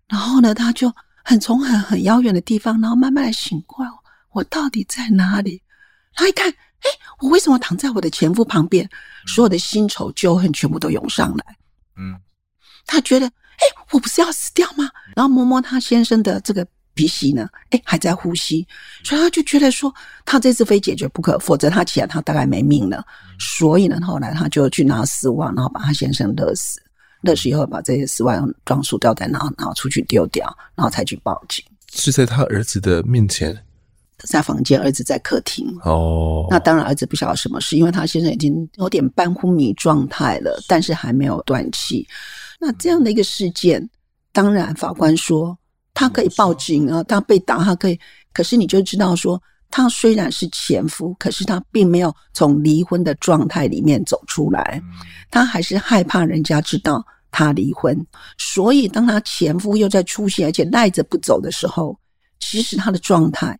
[0.07, 0.93] 然后呢，他就
[1.25, 3.91] 很从很很遥远的地方，然后慢慢的醒过来，
[4.31, 5.61] 我到底在哪里？
[6.15, 8.89] 他一看，哎，我为什么躺在我的前夫旁边？
[9.27, 11.57] 所有的新仇旧恨全部都涌上来。
[11.97, 12.19] 嗯，
[12.87, 14.89] 他觉得，哎，我不是要死掉吗？
[15.17, 16.67] 然后摸摸他先生的这个。
[17.01, 17.49] 鼻息呢？
[17.71, 18.67] 哎，还在呼吸，
[19.03, 19.91] 所以他就觉得说，
[20.27, 23.03] 他这次非解决不可，否则他起来他大概没命了。
[23.39, 26.79] 所以呢，后来他就去拿丝袜，然后把他先生勒死，
[27.23, 31.65] 勒死以后把这些丝袜用装塑料袋，然后然后出去丢掉，然后才去报警。
[31.95, 33.59] 是在他儿子的面前，
[34.19, 35.67] 在房间，儿子在客厅。
[35.85, 42.07] 哦，那当然儿子不晓得什么事，因为他先生已经有点半昏迷状态了，但是还没有断气。
[42.61, 43.89] 那这样的一个事件，
[44.33, 45.57] 当然法官说
[46.01, 48.01] 他可以报警啊，他被打他可以，
[48.33, 54.83] 可是你就知道说，他虽然是前夫，可是他并没有从离婚的状态里面走出来，
[55.31, 57.95] 他还是害怕人家知道他离婚，
[58.39, 61.95] 所以当他前夫又在出现，而且赖着不走的时候，
[62.39, 63.60] 其实他的状态。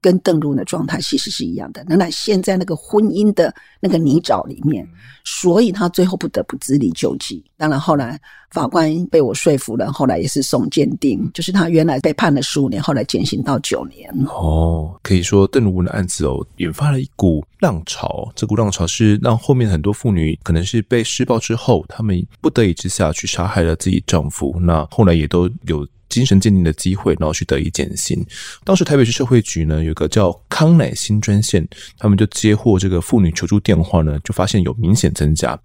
[0.00, 4.88] 跟邓如文的状态其实是一样的，仍然陷在那个婚姻的那个泥沼里面，
[5.24, 7.44] 所以他最后不得不自力救济。
[7.56, 8.18] 当然后来
[8.50, 14.08] 法官被我说服了，后来也是送鉴定，就是他原来被判了十五年，后来减刑到九年。
[14.28, 18.30] 哦，可以说邓如文的案子哦，引发了一股浪潮。
[18.36, 25.86] 这股浪潮是让后面很多妇女可能是被施暴之后，她们不得已之下去杀害了自己丈夫，那后来也都有。
[26.08, 28.24] 精神鉴定的机会，然后去得以减刑。
[28.64, 31.66] 当时台北市社会局呢，有个叫康乃馨专线，
[31.98, 35.58] 他们就接获这个妇女求助电话呢，就发现有明显增加。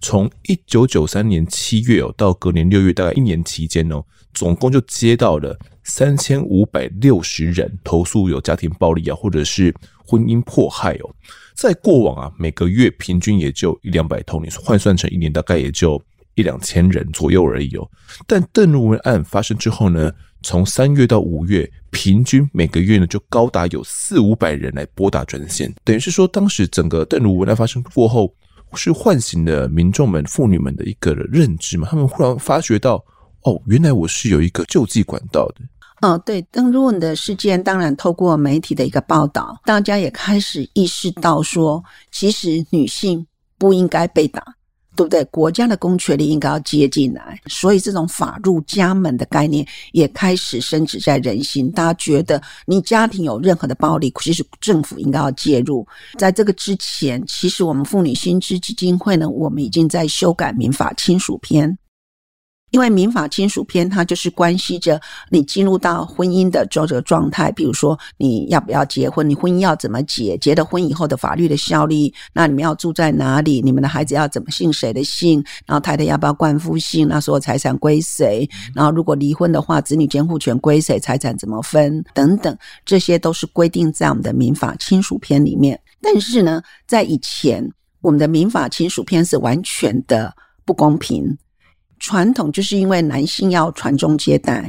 [0.00, 9.74] 从一九九三年七月哦，到隔年六月，大概一年期间哦，总共就接到了三千五百六十人投诉有家庭暴力啊，或者是
[10.06, 11.14] 婚姻迫害哦。
[11.54, 16.02] 在过往啊，每个月平均也就一两百通，你换算成一年，大概也就。
[16.34, 17.88] 一两千人左右而已哦，
[18.26, 20.10] 但邓如文案发生之后呢，
[20.42, 28.32] 从三月到五月，平均每个月呢就高达有四五百人来拨打专线，等于是说，当时整个邓如文案发生过后，
[28.74, 31.88] 是唤醒了民众们、妇女们的一个认知嘛？
[31.90, 33.04] 他们忽然发觉到，
[33.42, 35.62] 哦，原来我是有一个救济管道的。
[36.00, 43.26] 哦，对，邓如文的事件，当然透过媒体的一个报道，大家也开始意识到说，其实女性
[43.58, 44.42] 不应该被打。
[45.00, 45.24] 对不对？
[45.30, 51.70] 国家的公权力应该要接进来，所以这种法入家门的概念也开始深植在人心。
[51.72, 55.86] 大家觉得你家庭有任何的暴力，其实政府应该要介入。
[56.18, 61.78] 在这个之前，其实我们妇女薪资基金会呢，我们已经在修改民法亲属篇。
[62.70, 85.78] 因为民法亲属篇，它就是关系着你进入到婚姻的这个状态，比如说你要不要结婚，你婚姻要怎么结，结了婚以后的法律的效力，那你们要住在哪里，你们的孩子要怎么姓谁的姓，然后太太要不要冠夫姓，那所有财产归谁，然后如果离婚的话，子女监护权归谁，财产怎么分等等，这些都是规定在我们的民法亲属篇里面。
[86.00, 87.68] 但是呢，在以前，
[88.00, 90.32] 我们的民法亲属篇是完全的
[90.64, 91.36] 不公平。
[92.00, 94.68] 传统就是因为男性要传宗接代，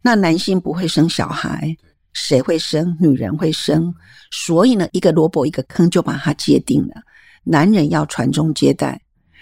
[0.00, 1.76] 那男性不会生小孩，
[2.12, 2.96] 谁会生？
[3.00, 3.92] 女人会生，
[4.30, 6.94] 所以呢，一个萝卜一个坑就把它界定了。
[7.42, 9.00] 男人要传宗接代，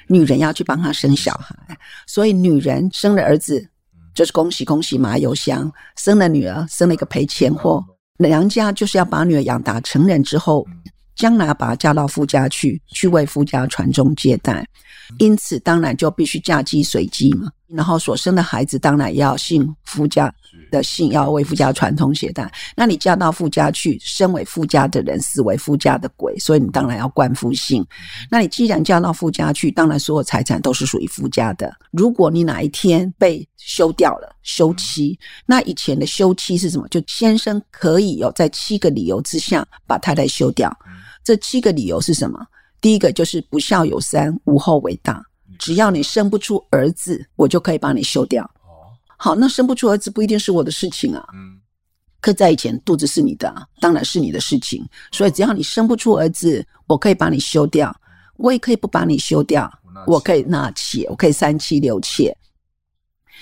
[0.08, 1.54] 女人要去帮他生小孩，
[2.06, 3.68] 所以女人生了儿子
[4.14, 7.84] 就是恭喜恭喜麻油香，生了女儿生了一个赔钱货，
[8.18, 10.66] 娘家就是要把女儿养大成人之后。
[11.16, 14.62] 将来把她嫁到夫家去，去为夫家传宗接代，
[15.18, 17.48] 因此当然就必须嫁鸡随鸡嘛。
[17.68, 20.32] 然后所生的孩子当然要姓夫家
[20.70, 22.48] 的姓，要为夫家传宗接代。
[22.76, 27.84] 那你嫁到夫家去，身为夫家的人，死为夫家的鬼，所以你当然要冠夫姓。
[28.30, 31.74] 那你既然嫁到夫家去，当然所有财产都是属于夫家的。
[31.90, 36.86] 如果你哪一天被休掉了，休妻，那以前的休妻是什么？
[36.86, 40.72] 就先生可以有在七个理由之下把太太休掉。
[41.24, 42.38] 这七个理由是什么？
[42.86, 45.20] 第一个就是不孝有三，无后为大。
[45.58, 48.48] 只要你生不出儿子，我就可以把你休掉。
[49.16, 51.28] 好，那生不出儿子不一定是我的事情啊。
[51.34, 51.58] 嗯，
[52.20, 54.88] 可在以前肚子是你的啊，当然是你的事情。
[55.10, 57.92] 所以只要你生不出儿子，我可以把你休掉。
[58.36, 59.68] 我也可以不把你休掉，
[60.06, 62.32] 我可以纳妾，我可以三妻六妾。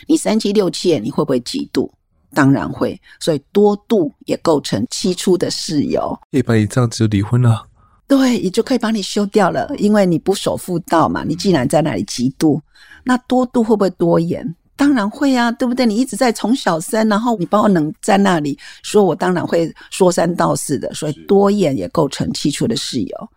[0.09, 1.93] 你三妻六妾，你会不会嫉妒？
[2.33, 6.19] 当然会，所以多度也构成七出的事由。
[6.31, 7.67] 可以把你这样子就离婚了？
[8.07, 11.25] 对，也就可以把你修掉了，因为你不守妇道嘛。
[11.25, 12.61] 你既然在那里嫉妒，
[13.03, 14.55] 那多度会不会多言？
[14.77, 15.87] 当然会啊，对不对？
[15.87, 23.31] 你一直在从小三，然后你把我冷在那里，说我当然会说三道四的，所以多言也构成七出的事由。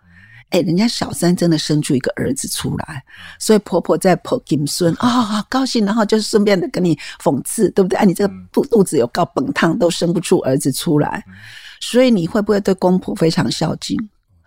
[0.49, 3.03] 哎，人家小三真的生出一个儿子出来，
[3.37, 7.97] 所以婆婆在婆金孙啊，好高兴，然后就顺便的跟你讽刺，对不对？
[7.97, 11.23] 哎，你这个肚肚子有够笨烫，都生不出儿子出来，
[11.81, 13.95] 所以你会不会对公婆非常孝敬？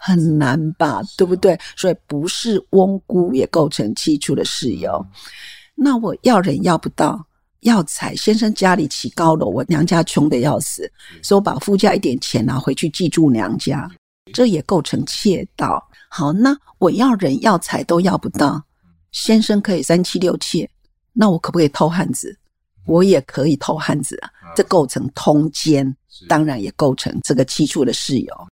[0.03, 1.59] 很难吧，对不对？
[1.77, 5.07] 所以不是翁姑也构成七出的事由。
[5.75, 7.23] 那我要人要不到，
[7.61, 10.91] 要财，先生家里起高楼，我娘家穷的要死，
[11.23, 13.91] 所以我把夫家一点钱拿回去寄住娘家，
[14.33, 15.87] 这也构成窃盗。
[16.09, 18.63] 好，那我要人要财都要不到，
[19.13, 20.69] 先生可以三妻六妾，
[21.13, 22.35] 那我可不可以偷汉子？
[22.87, 25.95] 我也可以偷汉子啊，这构成通奸，
[26.27, 28.49] 当然也构成这个七处的事由。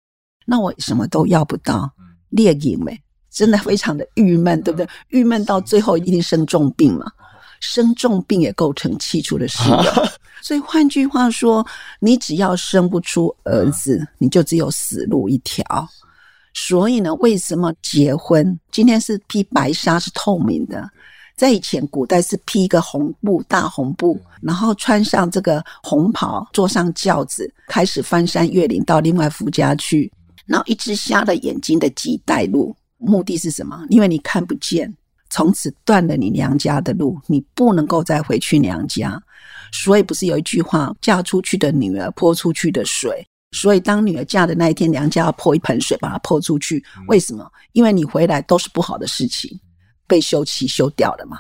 [0.45, 1.91] 那我什么都要不到，
[2.29, 4.87] 猎影没，真的非常的郁闷，对不对？
[5.09, 7.05] 郁闷到最后一定生重病嘛。
[7.59, 10.07] 生重病也构成七处的事由，
[10.43, 11.65] 所以换句话说，
[12.01, 15.63] 你只要生不出儿子，你就只有死路一条。
[16.53, 20.89] 所以呢，为什么结婚今天是披白纱是透明的，
[21.37, 30.11] 在以前古代是披一个红布大红布，然后穿上这个红袍，坐上轿子，开始翻山越岭到另外夫家去，
[30.45, 33.85] 然后一只瞎了眼睛的鸡带路，目的是什么？
[33.89, 34.93] 因为你看不见。
[35.29, 39.19] 从此断了你娘家的路，你不能够再回去娘家。
[39.71, 46.83] 所以不是有一句话：“嫁出去的女儿泼出去的水。”所以当女儿嫁的那一天，娘家要泼一盆水把她泼出去。
[47.07, 47.51] 为什么？
[47.71, 49.59] 因为你回来都是不好的事情，
[50.05, 51.39] 被休妻休掉了嘛。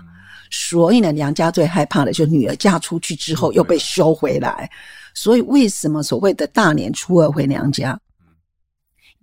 [0.49, 4.67] 所以呢，娘家最害怕的就是女儿嫁出去之后又被休回来。
[5.13, 7.99] 所以为什么所谓的大年初二回娘家？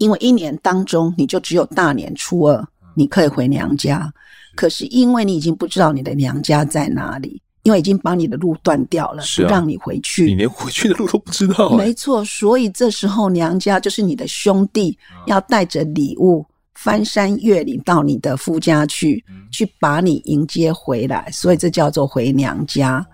[0.01, 4.13] 因为一年当中你就只有大年初二你可以回娘家。
[4.57, 11.71] 可是因为你已经不知道你的娘家在哪里，因为已经把你的路断掉了，是让你回去，你连回去的路都不知道。
[11.77, 16.45] 没错，所以这时候娘家就是你的兄弟，要带着礼物
[16.75, 21.31] 翻山越岭到你的夫家去，去把你迎接回来。
[21.33, 23.07] 所以这叫做回娘家。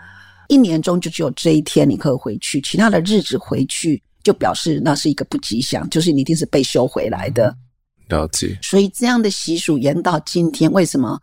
[0.49, 7.57] 一年中就只有这一天你可以回去，其他的日子回去就表示那是一个不吉祥，就是你一定是被休回来的。
[8.09, 11.17] 了解，所以这样的习俗延到今天，为什么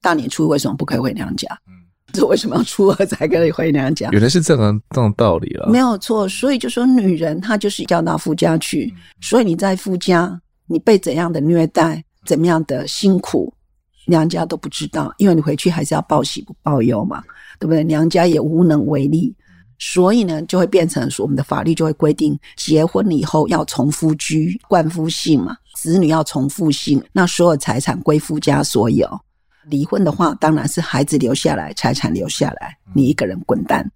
[0.00, 1.46] 大年初一为什么不可以回娘家？
[1.68, 1.74] 嗯，
[2.14, 4.08] 这为什么要初二才可以回娘家？
[4.12, 6.26] 原来是这样这种道理了，没有错。
[6.26, 13.52] 所以就说女人她就是要到夫家去，嗯，所以你在夫家你被怎样的虐待，怎么样的辛苦，
[14.06, 17.22] 娘家都不知道，因为你回去还是要报喜不报忧嘛，
[17.58, 17.84] 对不对？
[17.84, 19.36] 娘家也无能为力。
[19.82, 29.08] 所以呢，就会变成说，我们的法律就会规定，结婚以后要从夫居，冠夫姓嘛，子女要从父姓，那所有财产归夫家所有。
[29.64, 33.90] 离婚的话，当然是孩子留下来，财产留下来，你一个人滚蛋。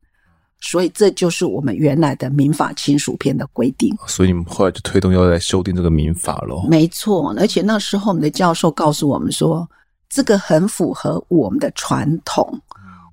[0.60, 3.94] 所以这就是我们原来的民法亲属篇的规定。
[4.06, 6.66] 所以你们后来就推动要来修订这个民法喽？
[6.66, 9.68] 没错，而且那时候我们的教授告诉我们说，
[10.08, 12.58] 这个很符合我们的传统，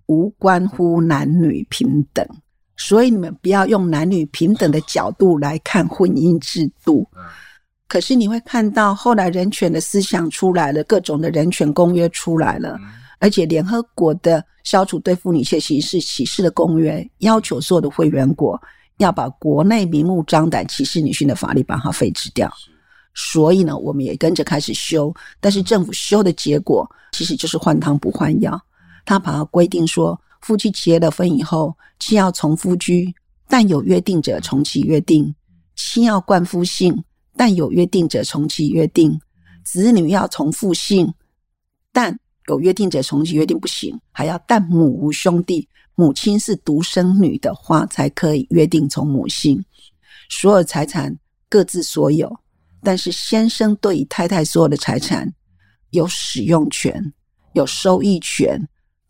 [0.06, 2.26] 无关乎男女平等。
[2.88, 7.08] 所以你们不要用男女平等的角度来看婚姻制度。
[7.88, 12.80] 可是你会看到后来人权的思想出来了，各种的人权公约出来了，
[13.20, 18.60] 而且联合国的消除对妇女性歧视歧视的公约要求所有的会员国
[18.98, 22.52] 要把国内明目张胆歧视女性的法律把它废止掉。
[23.14, 28.60] 所以呢，我们也跟着开始修，但是政府修的结果其实就是换汤不换药，
[29.06, 30.20] 他把它规定说。
[30.42, 33.14] 夫妻结了婚以后，妻要从夫居，
[33.48, 35.34] 但有约定者从其约定；
[35.76, 37.04] 妻要冠夫姓，
[37.36, 39.12] 但有约定者从其约定；
[39.64, 41.14] 子女要从父姓，
[41.92, 42.18] 但
[42.48, 49.64] 有约定者从其约定不行，还要但母无兄弟，母亲是独生女的话，才可以约定从母姓。
[50.30, 51.16] 所有财产
[51.48, 52.36] 各自所有，
[52.82, 55.32] 但是先生对于太太所有的财产
[55.92, 57.14] 有使用权，
[57.54, 58.60] 有收益权。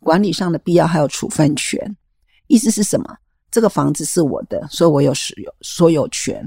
[0.03, 1.95] 管理上的必要还有处分权，
[2.47, 3.17] 意思是什么？
[3.49, 6.43] 这个房子是我的，所以我有使有所有权，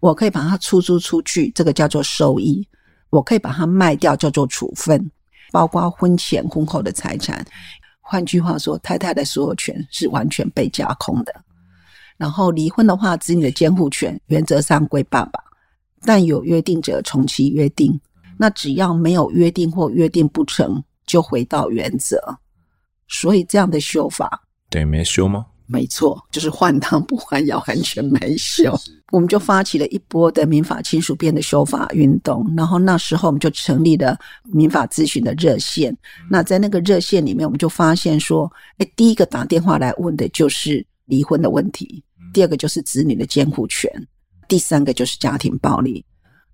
[0.00, 2.62] 我可以把它出租出去，这个叫做收益；
[3.10, 5.10] 我可以把它卖掉，叫做处分。
[5.52, 7.46] 包括婚前婚后的财产，
[8.00, 11.32] 换句话说，太太的所有权是完全被架空的。
[12.16, 15.40] 然后离婚的话，子女的监护权原则上归爸爸，
[16.02, 17.98] 但有约定者从其约定。
[18.38, 22.18] 那只要没有约定或约定不成就回到原则。
[23.08, 25.46] 所以这样的修法，对，没修吗？
[25.68, 28.72] 没错，就是换汤不换药，完全没修。
[29.10, 35.96] 我们就发起了一波的民法亲属编的修法运动，然后那时候我们就成立了民法咨询的热线。
[36.30, 38.48] 那在那个热线里面，我们就发现说，
[38.78, 42.00] 哎，第一个打电话来问的就是离婚的问题，
[42.32, 43.90] 第二个就是子女的监护权，
[44.46, 46.04] 第三个就是家庭暴力。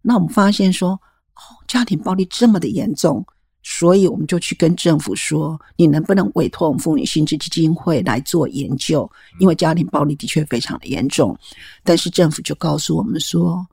[0.00, 3.22] 那我们发现说，哦，家庭暴力这么的严重。
[3.62, 9.08] 所以我们就去跟政府说，你能不能委托我们妇女新知基金会来做研究？
[9.38, 11.36] 因为家庭暴力的确非常的严重，
[11.84, 13.64] 但是政府就告诉我们说，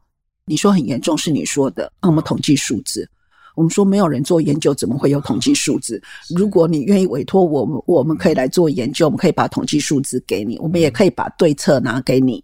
[0.45, 3.09] 你说很严重是你说的，那我们统计数字。
[3.55, 6.01] 我们说没有人做研究，怎么会有统计数字？
[6.35, 12.43] 如果你愿意委托我们，我们可以来做研究，我们可以把统计数字给你，我们也可以把对策拿给你。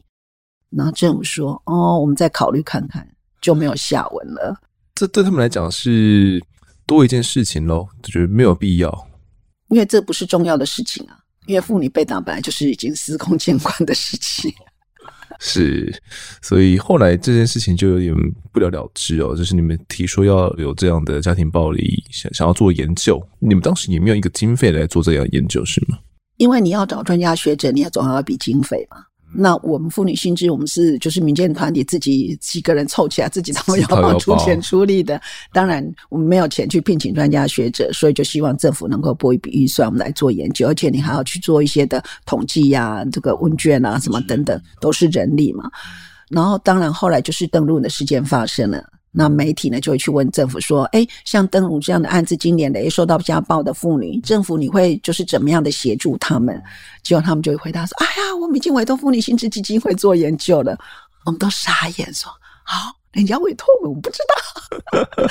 [0.72, 3.08] 然后政府说：“哦，我们再考虑看看。”
[3.42, 4.60] 就没有下文了。
[4.96, 6.44] 这对他们来讲是
[6.86, 9.08] 多一件事情喽，就觉得没有必要，
[9.70, 11.18] 因为这不是重要的事情啊。
[11.48, 14.52] 因为妇女被打本来就是已经司空见惯的事情。
[15.40, 15.94] 是，
[16.42, 18.16] 所以后来这件事情就有点
[18.52, 19.36] 不了了之哦。
[19.36, 26.00] 就是你们提出要有这样的家庭暴力，想想要做研究，你们当时也没有一个经费来做这样研究，是吗？
[26.38, 28.98] 因为你要找专家学者，你要总要一笔经费嘛。
[29.38, 35.22] 那我们妇女新知，我们是就是民间团体自己几个人凑起来，自己掏腰包出钱出力的。
[35.52, 40.68] 当然，我们没有钱去聘请专家学者，所以就希望政府能够拨一笔预算，我们来做研究。
[40.68, 45.70] 而且你还要去做一些的统计呀、啊，这个问卷啊，什么等等，都是人力嘛。
[46.30, 48.84] 然后，当然后来就是邓如的事件发生了。
[49.16, 56.62] 那媒体呢就会去问政府说：“哎，像邓如这样的案子，今年累月受到家暴的妇女，政府你会就是怎么样的协助他们？”
[57.02, 60.78] 结果他们就会回答说：“哎呀，我们已经委托妇女薪资基金会做研究了。”
[61.26, 62.30] 我们都傻眼说
[62.64, 64.36] ：“好，人家委托我们，我们不知道。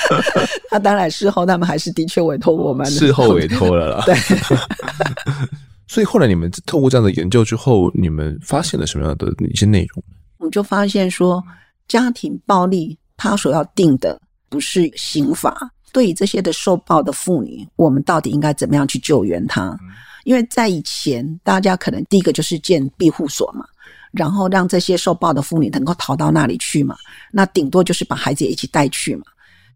[0.72, 4.04] ”那当然事后他们还是的确委托我们，事后委托了啦。
[4.06, 4.16] 对。
[5.86, 10.02] 所以后来你们透过这样的研究之后，你们发现了什么样的一些内容？
[10.38, 11.44] 我们就发现说，
[11.86, 12.98] 家庭暴力。
[13.16, 15.56] 他所要定的不是刑法，
[15.92, 19.76] 对于这些的受暴的妇女，我们到底应该怎么样去救援她？
[20.24, 23.64] 因为在以前，大家可能第一个就是建庇护所嘛，
[24.10, 26.96] 然后让这些受暴的妇女能够逃到那里去嘛，
[27.30, 29.24] 那顶多就是把孩子也一起带去嘛。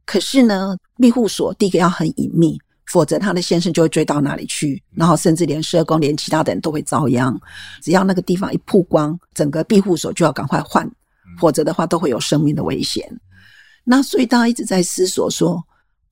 [0.06, 7.38] 可是呢，庇护所第一个要很隐秘，否则他的先生就会追到那里去，然后甚至连社工、连其他的人都会遭殃。
[7.82, 10.90] 只要那个地方一曝光，整个庇护所就要赶快换，
[11.38, 13.08] 否则的话都会有生命的危险。
[13.84, 15.64] 那所以大家一直在思索说，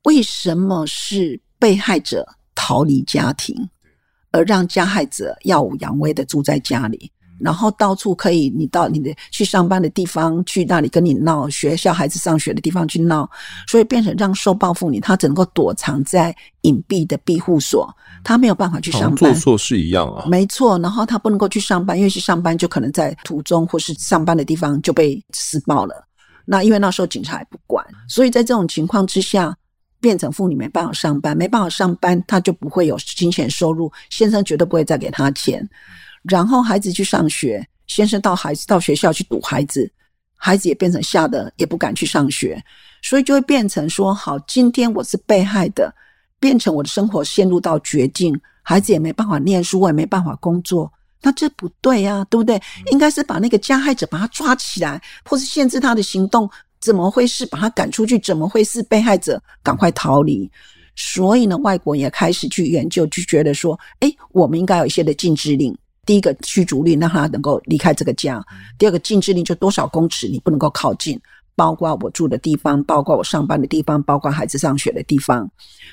[0.05, 3.69] 为什么是被害者逃离家庭，
[4.31, 13.29] 而让加害者耀武扬威的住在家里，然后到处可以你到你的去上班的地方去那里跟你闹，学校孩子上学的地方去闹，
[13.67, 17.89] 所以变成让受暴妇女她只能够躲藏在隐蔽的庇护所，
[18.25, 20.79] 她没有办法去上班，做错事一样啊，没错。
[20.79, 26.07] 然后她不能够去上班，因为去上班就可能在途中或是上班的地方就被施暴了。
[26.45, 29.55] 那因为那时候警察也不管，所以在这种情况之下，
[30.01, 35.69] 变成妇女没办法上班，没办法上班，她就不会有金钱收入，先生绝对不会再给她钱。
[36.29, 39.91] 然后孩子去上学，先生到孩子到学校去堵孩子，
[40.35, 42.63] 孩子也变成吓得也不敢去上学，
[43.03, 45.95] 所以就会变成说：好，今天我是被害的，
[46.41, 50.93] 变成我的生活陷入到绝境，孩子也没办法念书，我也没办法工作。
[51.23, 52.61] 那这不对呀，对不对？
[52.93, 56.49] 应该是把那个加害者把他抓起来，或是限制他的行动。
[56.79, 58.19] 怎么会是把他赶出去？
[58.19, 60.49] 怎么会是被害者赶快逃离？
[60.95, 65.77] 所以呢，外国也开始去研究，就觉得说，哎，我们应该有一些的禁止令。
[66.07, 68.41] 第一个驱逐令，让他能够离开这个家；
[68.79, 71.21] 第二个禁制令，就多少公尺你不能够靠近，
[71.55, 75.51] 包括我住的地方，包括我上班的地方，包括孩子上学的地方。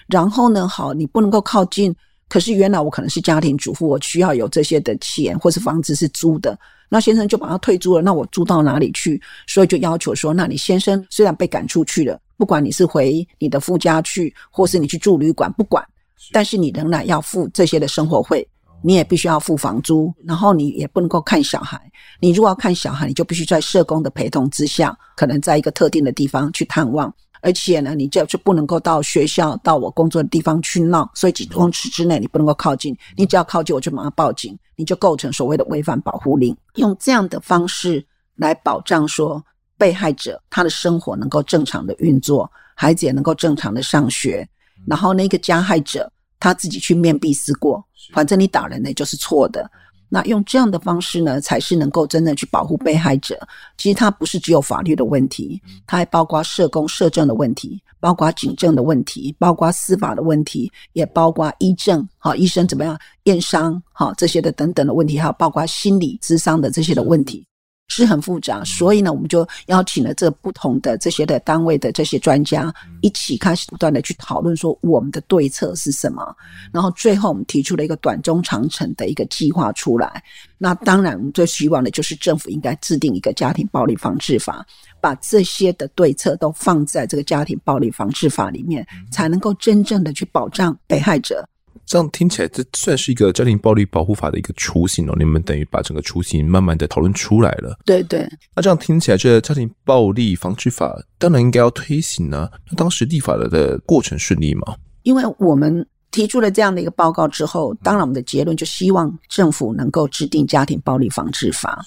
[0.08, 1.94] 然后呢，好，你不能够靠近。
[2.30, 6.58] 可是原来我可能是家庭主妇，我需要有这些的钱，或是房子是租的，
[6.90, 9.22] 那先生就把他退租了，那我租到哪里去？
[9.46, 15.86] 所以就要求说，那你先生虽然被赶出去了，不管你是回你的夫家去，或是你去住旅馆，不管，
[16.32, 18.48] 但是你仍然要付这些的生活费，
[18.84, 21.82] 你也必须要付房租，然后你也不能够看小孩，
[22.20, 27.12] 你如果要看小孩，你就必须在社工的陪同之下，可能在一个特定的地方去探望。
[27.42, 32.96] 而且呢，你这就不能够到学校、到我工作的地方去闹，所以几公尺之内你不能够靠近。
[33.18, 36.56] 你只要靠近，我就马上报警，你就构成所谓的违反保护令。
[36.76, 38.06] 用这样的方式
[38.36, 39.44] 来保障说，
[39.78, 44.48] 被害者他的生活能够正常的运作，孩子也能够正常的上学，
[44.88, 46.10] 然后那个加害者
[46.44, 47.82] 他自己去面壁思过，
[48.14, 49.72] 反正你打人呢就是错的。
[50.10, 53.40] 那用这样的方式呢，才是能够真正去保护被害者。
[53.78, 67.48] 其实它不是只有法律的问题，它还包括社工、社政的问题，包括警政的问题，包括司法的问题，也包括医政，好，医生怎么样验伤，好，这些的等等的问题，还有包括心理智商的这些的问题。
[67.90, 76.36] 是很复杂，所以呢，我们就邀请了这不同的这些的单位的这些专家一起开始不断的去讨论，说我们的对策是什么。
[76.72, 80.24] 然后最后我们提出了一个短中长程的一个计划出来。
[80.58, 84.66] 那当然，我们最希望的就是政府应该制定一个家庭暴力防治法，
[85.00, 91.48] 把这些的对策都放在这个家庭暴力防治法里面，才能够真正的去保障被害者。
[91.86, 95.16] 这样听起来，这算是一个家庭暴力保护法的一个雏形哦。
[95.18, 97.78] 你们等于把整个雏形慢慢的讨论出来了。
[97.86, 98.28] 对对。
[98.56, 102.50] 那这样听起来，这家庭暴力防治法当然应该要推行呢。
[102.70, 104.76] 那当时立法的的过程顺利吗？
[105.04, 111.84] 因为我们提出了这样的一个报告之后，当然我们的结论就希望政府能够制定家庭暴力防治法。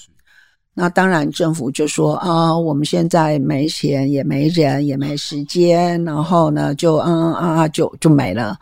[0.78, 8.54] 那当然，政府就说啊，我们现在没钱，也没人，也没时间，然后呢，就嗯啊，就就没了。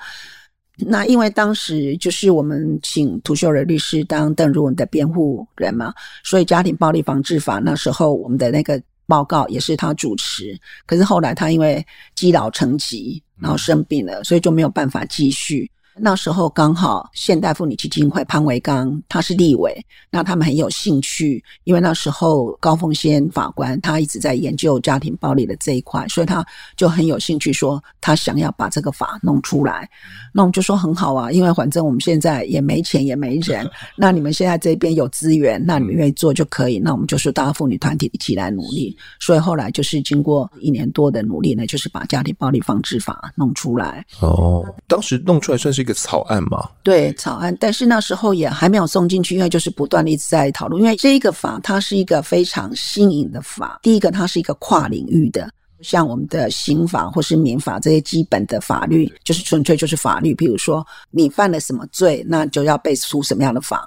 [0.77, 5.95] 那因为当时就是我们请涂秀仁律师当邓如文的辩护人嘛，
[6.25, 10.59] 所以家庭暴力防治法那时候我们的那个报告也是他主持。
[10.85, 15.71] 可是后来他因为积劳成疾，然后生病了，所以就没有办法继续。
[15.97, 19.75] 那时候刚好现代妇女基金会潘维刚他是立委，
[20.11, 26.45] 那他们很有兴趣，因为那时候高凤仙法官他一直在研究家庭暴力的这一块，所以他
[26.77, 29.89] 就很有兴趣说他想要把这个法弄出来。
[30.33, 33.65] 那我们就说很好啊，因为反正我们现在也没钱也没人，
[33.97, 36.81] 那你们现在这边有资源，那你们愿意做就可以。
[36.81, 38.97] 那我们就说大家妇女团体一起来努力。
[39.21, 44.05] 所以后来就是经过一年多的努力呢，就是把家庭暴力防治法弄出来。
[44.21, 45.84] 哦，当时弄出来算是。
[45.85, 50.83] 一个草案吗，对草案，但是那时候也还没有送进去，因为就是不断的一直在讨论。
[50.83, 55.51] 因为这个法它是一个非常新颖的法，第一个它是一个跨领域的，
[55.83, 60.35] 像我们的刑法或是民法这些基本的法律，就是纯粹就是法律。
[60.35, 63.87] 比如说你犯了什么罪，那就要被出什么样的法。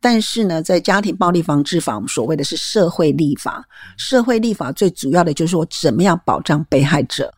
[0.00, 3.64] 但是呢，在家庭暴力防治法，我们所谓的是社会立法，
[3.96, 7.32] 社会立法最主要的就是说怎么样保障被害者。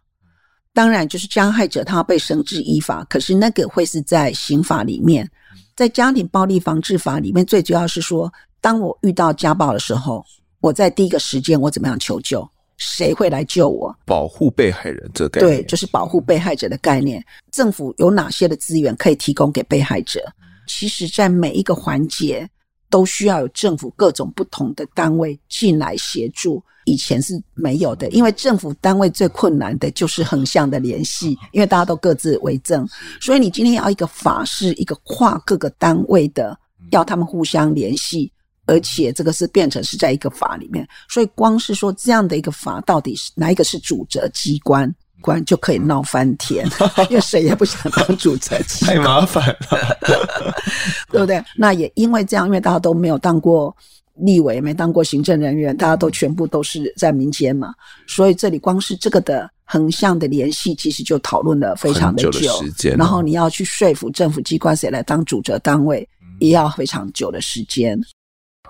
[0.73, 5.29] 当然，就是加害者他要被绳之以法，可是那个会是在刑法里面，
[5.75, 10.25] 在家庭暴力防治法里面，最主要是说，当我遇到家暴的时候，
[10.61, 13.95] 我在第一个时间我怎么样求救，谁会来救我？
[14.07, 17.23] 保护被害人这个概念，对，就是保护被害者的概念。
[17.51, 20.23] 政府有哪些的资源可以提供给被害者？
[20.69, 22.49] 其实，在每一个环节
[22.89, 26.63] 都需要有政府各种不同的单位进来协助。
[26.91, 32.85] 以前是没有的，因为政府单位最困难的就是横向的联系，因为大家都各自为政，
[33.21, 36.59] 所以你今天要一个法是一个跨各个单位的，
[36.91, 38.33] 要他们互相联系，
[38.67, 46.69] 而且这个是变成是在一个法里面，所以光是说这样的一个法，到底是哪一个是主责机关，关就可以闹翻天，
[47.09, 49.97] 因为谁也不想当主责机关，太麻烦了，
[51.13, 51.41] 对不对？
[51.55, 53.75] 那也因为这样，因为大家都没有当过。
[54.23, 57.75] 立委没当过行政人员，大家都全部都是在民间嘛，
[58.07, 62.97] 所以这里光是这个的横向的联系，其实就讨论了非常的久，久的时间哦。
[62.99, 66.09] 然后你要去说服政府机关谁来当主责单位，
[66.39, 67.99] 也要非常久的时间。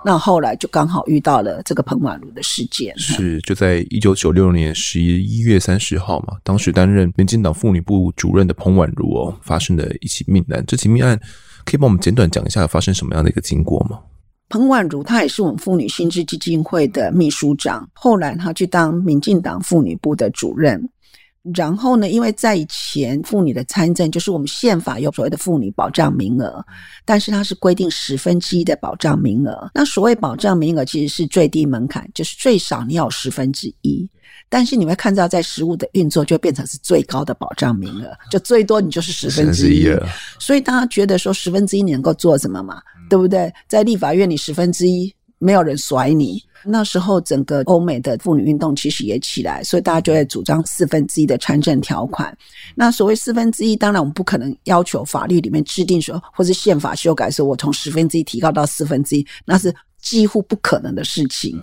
[0.02, 10.64] 那后来就刚好遇到了这个彭婉如的事件，是就在一九九六年十一月三十号嘛，当时担任民进党妇女部主任的彭婉如哦，发生了一起命案。
[10.66, 11.20] 这起命案
[11.66, 13.98] 可以帮我们简短讲一下发生什么样的一个经过吗？
[14.50, 20.86] 彭婉如，她也是我们妇女心智基金会的秘书长，后来她去当民进党妇女部的主任。
[21.54, 26.62] 然后呢，因为在以前妇女的参政，就是我们宪法有所谓的妇女保障名额，
[27.06, 29.70] 但是它是规定十分之一的保障名额。
[29.72, 34.06] 那所谓保障名额其实是最低门槛，就是最少你要有十分之一。
[34.50, 39.88] 但是你会看到，在实物的运作就变成是最高的保障名额，就最多你就是十分之一。
[40.40, 42.82] 所以大家觉得说十分之一你能够做什么嘛？
[43.08, 43.50] 对不对？
[43.68, 46.42] 在立法院里十分之一没有人甩你。
[46.62, 52.36] 那时候整个欧美的妇女运动其实也起来，所以大家就会主张四分之一的参政条款。
[52.74, 61.58] 那所谓四分之一，当然我们不可能要求法律里面制定说，或是宪法修改说，我从十分之一提高到四分之一，那是几乎不可能的事情。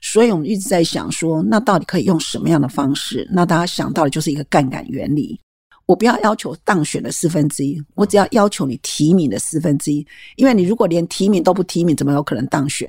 [0.00, 3.28] 所以我们一直在想说，那到底可以用什么样的方式？
[3.30, 5.38] 那大家想到的就是一个杠杆原理。
[5.86, 10.06] 我不要要求当选的四分之一，我只要要求你提名的四分之一。
[10.36, 12.88] 因为你如果连提名都不提名，怎么有可能当选？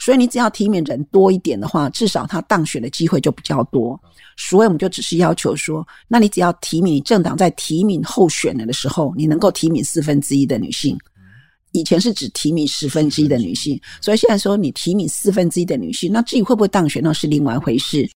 [0.00, 4.00] 所以你只要提名人多一点的话，至少他当选的机会就比较多。
[4.36, 10.96] 所以我们就只是要求说，那你只要提名，你政党在提名候选人的时候，你能够提名四分之一的女性。
[11.78, 18.08] 以前是只提名十分之一的女性，所以现在说你提名四分之一的女性，那至于会不会当选，那是另外一回事。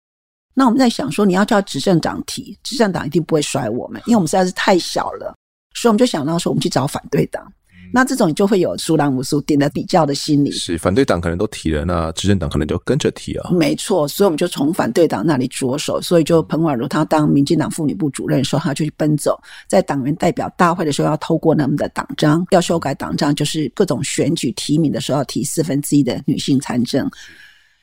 [0.53, 5.35] 那我们在想说，你要叫执政党提，执政党一定不会甩我们，因为我们实在是太小了，
[5.75, 7.53] 所以我们就想到说，我们去找反对党。
[7.93, 13.51] 那这种就会有输人无数顶的比较的心理，是反对党可能都提了，那执政党可能就跟着提啊。
[13.51, 27.11] 没错，所以我们就从反对党那里着手，所以就彭婉如她当民进党妇女部主任的时候，她就去奔走，在党员代表大会的时候要透过他们的党章，要修改党章，就是各种选举提名的时候要提四分之一的女性参政。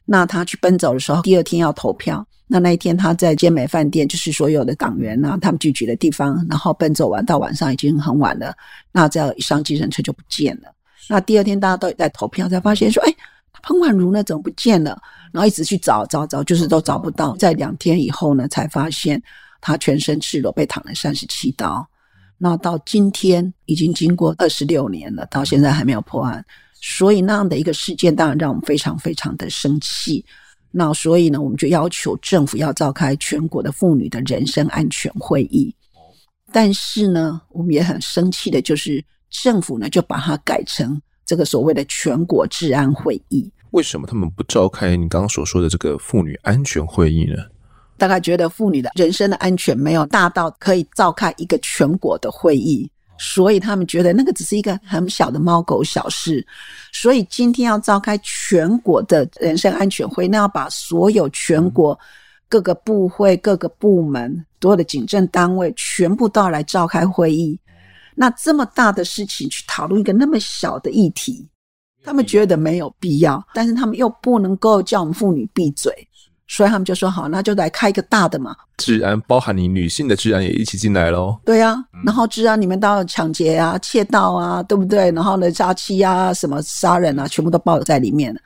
[0.06, 8.56] 那她去奔走的时候，第二天要投票，那那一天他在健美饭店，就是所有的党员啊，他们聚集的地方，然后奔走完到晚上已经很晚了，
[8.94, 10.74] 那这样一上计程车就不见了。
[11.10, 13.14] 那第二天大家都在投票，才发现说，哎，
[13.62, 14.98] 彭婉如呢怎么不见了？
[15.34, 17.36] 然后一直去找找找，就是都找不到。
[17.36, 19.22] 在两天以后呢，才发现
[19.60, 21.86] 他全身赤裸，被躺了三十七刀。
[22.38, 26.44] 那到今天已经经过二十六年了，到现在还没有破案。
[26.80, 30.24] 所以那样的一个事件，当然让我们非常非常的生气。
[30.72, 35.74] 那所以呢，我们就要求政府要召开全国的妇女的人身安全会议。
[36.52, 43.52] 但是呢，我们也很生气的，就是政府呢就把它改成这个所谓的全国治安会议。
[43.72, 47.36] 为什么他们不召开你刚刚所说的这个妇女安全会议呢？
[47.98, 52.90] 大概觉得妇女的人身的安全没有大到可以召开一个全国的会议，
[53.20, 56.46] 所以他们觉得那个只是一个很小的猫狗小事。
[56.92, 61.98] 所以今天要召开全国的人身安全会，那要把所有全国
[62.50, 67.60] 各个部会、各个部门、所有的警政单位全部都要来召开会议。
[68.16, 71.48] 那这么大的事情去讨论一个那么小的议题，
[72.04, 76.07] 他们觉得没有必要，但是他们又不能够叫我们妇女闭嘴。
[76.48, 78.56] 所以他们就说好，那就来开一个大的嘛。
[78.78, 81.38] 治安包含你女性的治安也一起进来喽。
[81.46, 81.76] 对啊，
[82.06, 85.12] 然后治安里面到抢劫啊、窃盗啊，对不对？
[85.12, 88.40] 然后呢，诈欺啊、什么杀人啊，全部都包在里面了。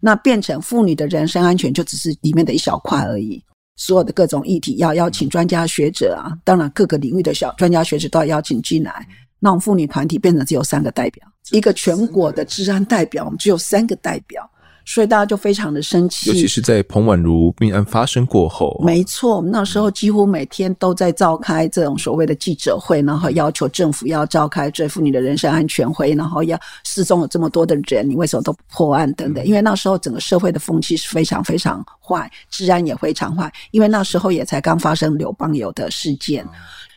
[0.00, 3.42] 那变成妇女的人身安全就只是里面的一小块而已。
[3.76, 9.06] 所有的各种议题要邀请专家学者啊，当然各个领域的小专家学者都要邀请进来。
[9.38, 14.48] 那我们妇女团体变成只有三个代表，一个全国的治安代表，我们只有三个代表。
[14.92, 18.76] 所以大家就非常的生气，尤其是在彭婉如命案发生过后。
[18.84, 29.46] 没错，我们那时候几乎每天都在召开这种所谓的记者会，然后要求政府要召开对妇女的人身安全会，然后要失踪了这么多的人，你为什么都不破案等等？
[29.46, 33.48] 因为那时候整个社会的风气是非常非常坏，治安也非常坏。
[33.70, 36.44] 因为那时候也才刚发生刘邦友的事件，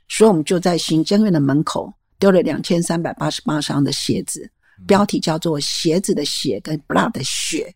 [0.10, 4.50] 所以我们就在行政院的门口丢了两千三百八十八双的鞋子。
[4.88, 7.74] 标题叫做“鞋子的血跟 blood 的血”，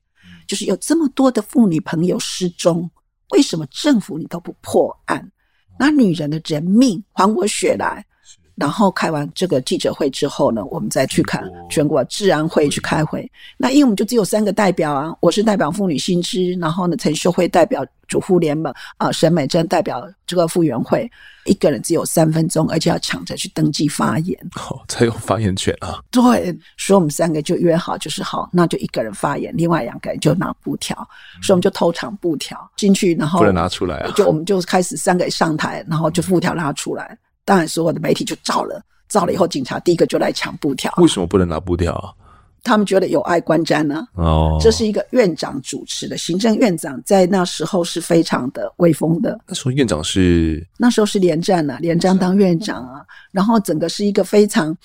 [0.47, 2.89] 就是有这么多的妇女朋友失踪，
[3.31, 5.31] 为什么政府你都不破案？
[5.77, 8.06] 拿女人的人命还我血来！
[8.57, 13.31] 然后开完这个记者会之后呢，我们再去看全国治安会去开会。
[13.55, 21.07] 那因为我们就只有三个代表啊，我是代表妇女新知，然后呢，陈秀慧代表主妇联盟啊，沈美珍代表这个妇援会，
[21.45, 25.99] 一个人只有三分钟，而且要抢着去登记发言，哦，才有发言权啊。
[26.09, 30.95] 对，所以我们三个就约好，就是好，那就一个人发言，另外两个人就拿布条，
[31.43, 37.15] 所以我们就偷藏布条进去，然后不能拿出来啊，就我们就开始三个上台，然后就布条拉出来。
[37.47, 40.93] 当然，所有的媒体就照了，照了以后，警察第一个就来抢布条。
[40.97, 42.11] 为什么不能拿布条啊？
[42.61, 44.05] 他们觉得有碍观瞻呢。
[44.15, 49.39] 哦，这是一个院长主持的，行政院长在那时候是非常的威风的。
[49.47, 54.75] 那时候院长是那时候是连战啊，连战当院长啊，然后整个是一个非常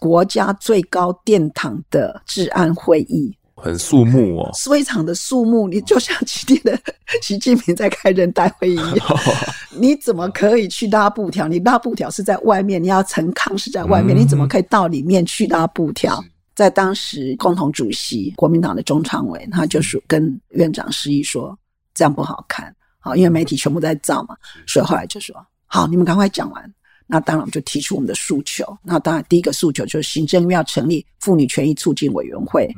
[0.00, 3.36] 国家最高殿堂的治安会议。
[3.60, 5.68] 很肃穆哦，非常的肃穆。
[5.68, 6.80] 你就像今天的
[7.22, 9.06] 习近平在开人代会议一样，
[9.78, 11.48] 你怎么可以去拉布条？
[11.48, 16.22] 你拉布条是在外面，你要陈抗是在外面，你怎么可以到里面去拉布条？
[16.54, 21.56] 在当时，共同主席国民党的中常委，他就是跟院长示意说，
[21.94, 22.74] 这样不好看。
[22.98, 24.36] 好，因为媒体全部在照嘛，
[24.66, 25.36] 所以后来就说，
[25.66, 26.74] 好，你们赶快讲完。
[27.06, 28.76] 那当然，我们就提出我们的诉求。
[28.82, 32.68] 那当然，第一个诉求就是行政院要成立妇女权益促进委员会。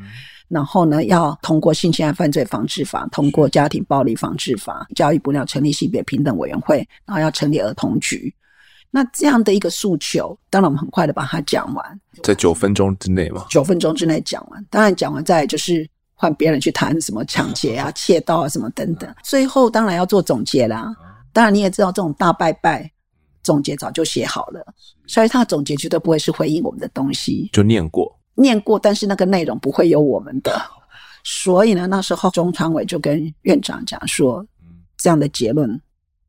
[0.51, 8.35] 然后呢，要通过性侵害犯罪防治法，通过家庭暴力防治法，教育部要成立性别平等委员会，然后要成立儿童局。
[8.91, 13.47] 那这样的一个诉求，当然我们很快的把它讲完，在九分钟之内嘛。
[13.49, 19.09] 九分钟之内讲完，当然讲完再就是换别人去谈什么抢劫啊、窃盗啊什么等等。
[19.23, 20.93] 最后当然要做总结啦。
[21.33, 22.91] 当然你也知道，这种大拜拜
[23.45, 24.67] 总结早就写好了，
[25.07, 28.20] 所以他的总结绝对不会是回应我们的东西，就念过。
[28.41, 30.61] 念过，但是那个内容不会有我们的，
[31.25, 34.45] 所以呢，那时候中常委就跟院长讲说，
[34.97, 35.81] 这样的结论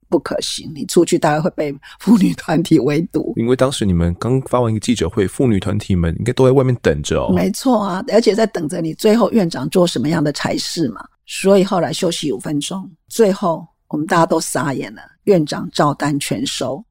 [0.09, 3.33] 不可行，你出去大概会被妇女团体围堵。
[3.37, 7.33] 因为当时你们刚发完一个记者会，妇女团体们应该都在外面等着哦。
[7.33, 11.03] 没错啊，而且在等着你最后院长做什么样的裁示嘛。
[11.25, 16.83] 所以后来休息五分钟，最后我们大家都傻眼了，院长照单全收。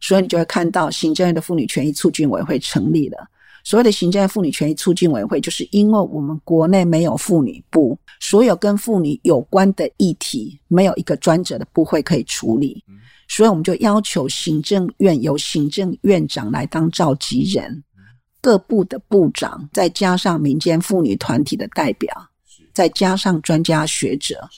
[0.00, 3.26] 所以你就会看到行政院的妇女权益促进委员会成立了。
[3.66, 12.84] 所谓的行政院妇女权益促进委员会，就是因为我们国内没有妇女部，所有跟妇女有关的议题，没有一个专责的部会可以处理，
[13.26, 17.82] 所以我们就要求行政院由行政院长来当召集人，
[18.40, 22.08] 各部的部长，再加上民间妇女团体的代表，
[22.72, 24.48] 再加上专家学者，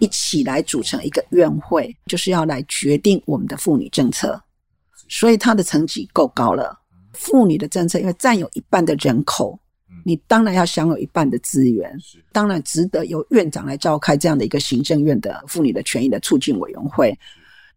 [0.00, 4.38] 一起来组成一个院会，就是要来决定我们的妇女政策。
[5.08, 6.78] 所以他的层级够高了。
[7.12, 9.58] 妇女的政策，因为占有一半的人口，
[10.04, 11.96] 你当然要享有一半的资源，
[12.32, 17.16] 当然值得由院长来召开这样的一个行政院的妇女的权益的促进委员会。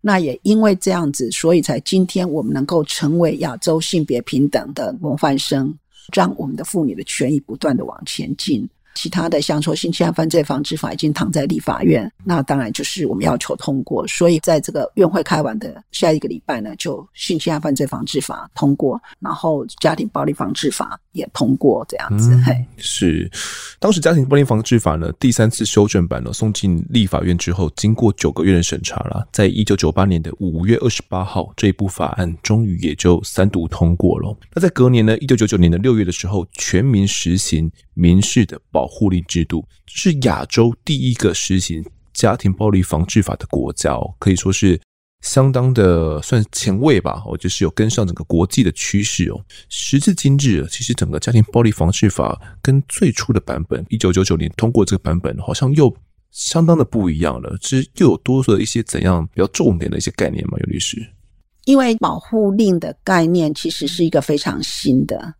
[0.01, 5.73] 那也因为这样子，所以才今天我们能够成为亚洲性别平等的模范生，
[6.13, 8.69] 让我们的妇女的权益不断的往前进。
[8.95, 14.07] 其他的像说性侵害犯罪防治法已经躺在立法院，那当然就是我们要求通过。
[14.07, 22.36] 所以在这个院会开完的下一个礼拜呢，就性侵害犯罪防治法通过，然后家庭暴力防治法也通过，这样子。
[22.45, 23.32] 嘿、嗯，是
[23.80, 34.38] 当时家庭暴力防治法呢第三次修正版呢送进立法院之后，经过九个月的审查了，在一九九八年的五月二十八号，这一部法案终于也就三读通过了。
[34.53, 38.84] 那在隔年呢，一九九九年的六月的时候，全民实行民事的保。
[38.84, 41.82] 保护令制度是亚洲第一个实行
[42.14, 44.78] 家庭暴力防治法的国家哦，可以说是
[45.24, 47.24] 相当的算前卫吧。
[47.26, 49.41] 哦，就是有跟上整个国际的趋势哦。
[49.69, 55.91] 时至今日，其实整个家庭暴力防治法跟最初的版本一九九九年通过这个版本，好像又
[56.30, 57.57] 相当的不一样了。
[57.59, 60.57] 其实又有多了一些怎样比较重点的一些概念吗？
[60.59, 61.03] 尤律师，
[61.65, 65.34] 因为保护令的概念其实是一个非常新的。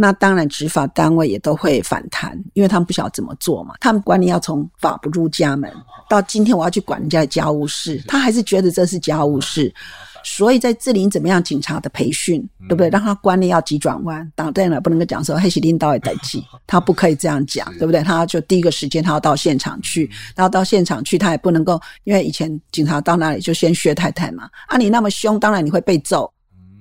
[0.00, 3.74] 那当然，执法单位也都会反弹，因为他们不晓得怎么做嘛。
[3.80, 5.68] 他们管你要从法不入家门，
[6.08, 9.74] 到今天我要去管人家的家务事，他还是觉得这是家务事。
[10.22, 11.42] 所以在这里怎么样？
[11.42, 12.88] 警察的培训，对不对？
[12.90, 14.30] 让他观念要急转弯。
[14.36, 18.00] 当然了，不能够讲说黑西领导也得急，他不可以这样讲，对不对？
[18.02, 24.48] 他就第一个时间他要到现场去，然后到现场去，他也不能够，因为以前警察到那里就先薛太太嘛。
[24.68, 26.30] 啊，你那么凶，当然你会被揍，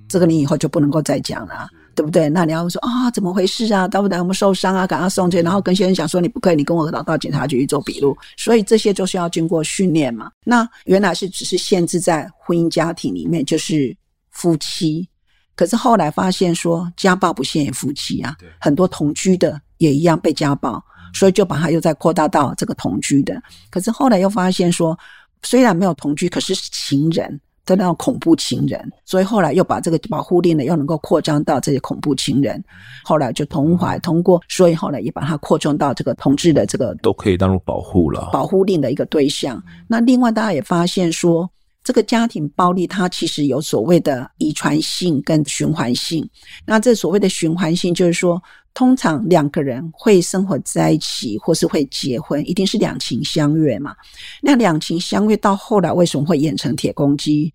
[0.07, 1.67] 这个你以后就不能够再讲了。
[1.97, 2.29] 对不对？
[2.29, 3.87] 那你要说啊、哦，怎么回事啊？
[3.87, 4.19] 到不对？
[4.19, 5.41] 我们受伤啊，赶快送去。
[5.41, 8.15] 然后跟先生讲说，你不可以，你跟我老到警察局去做笔录。
[8.37, 10.29] 所以这些就是要经过训练嘛。
[10.45, 13.97] 那原来是只是限制在婚姻家庭里面，就是
[14.29, 15.09] 夫妻。
[15.55, 20.79] 可是后来发现说，家暴不限于夫妻啊，很多同居的也一样被家暴，
[21.15, 23.41] 所以就把它又再扩大到这个同居的。
[23.71, 24.95] 可是后来又发现说，
[25.41, 27.41] 虽然没有同居，可是是情人。
[27.67, 32.63] 的那种恐怖情人，所以后来又把这个保护令呢，又能够扩张到这些恐怖情人。
[33.03, 38.29] 后来就同怀通过，所以后来也把它扩充到这个同志的这个都可以当做保护了。
[38.31, 39.61] 保护令的一个对象。
[39.87, 41.47] 那另外大家也发现说，
[41.83, 46.27] 这个家庭暴力它其实有所谓的遗传性跟循环性。
[46.65, 48.41] 那这所谓的循环性，就是说。
[48.77, 53.95] 通常两个人会生活在一起，或是会结婚，一定是两情相悦嘛。
[54.39, 57.51] 那两情相悦到后来为什么会演成铁公鸡？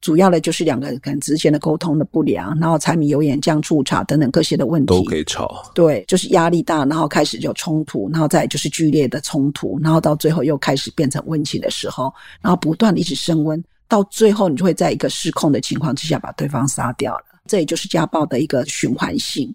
[0.00, 5.70] 主要的就是两个人之间的沟通的不良，然后柴米油盐酱醋茶等等各些的问题都可以吵。
[5.74, 12.10] 对，就是压力大，然后开始就冲突，然后再就是剧烈的冲突，然后到最后又开始变成温情的时候，
[12.40, 17.24] 然后不断的一直升温，到最后你就会在一个失控的情况之下把对方杀掉了。
[17.46, 19.54] 这也就是家暴的一个循环性。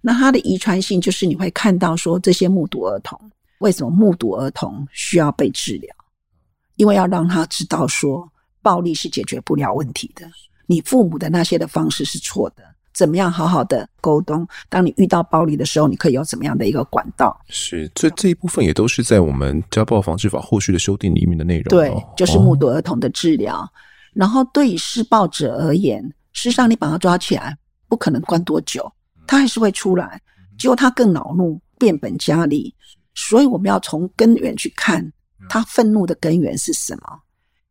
[0.00, 3.18] 那它的遗传性就是你会看到说，这些目睹儿童，
[3.58, 5.94] 为什么目睹儿童需要被治疗？
[6.76, 8.30] 因为要让他知道说，
[8.62, 10.24] 暴力是解决不了问题的。
[10.66, 12.62] 你父母的那些的方式是错的，
[12.94, 14.46] 怎么样好好的沟通？
[14.68, 17.36] 当你遇到暴力的时候，你可以有怎么样的一个管道？
[17.48, 21.64] 是，这这一部分也都是在我们家暴防治法后续的修订里面的内容。
[21.64, 23.56] 对，就是目睹儿童的治疗。
[23.56, 23.68] 哦、
[24.12, 26.00] 然后对于施暴者而言，
[26.32, 27.56] 事实上你把他抓起来，
[27.88, 28.92] 不可能关多久。
[29.28, 30.20] 他还是会出来，
[30.58, 32.74] 结果他更恼怒，变本加厉。
[33.14, 35.12] 所以我们要从根源去看，
[35.48, 37.20] 他愤怒的根源是什么？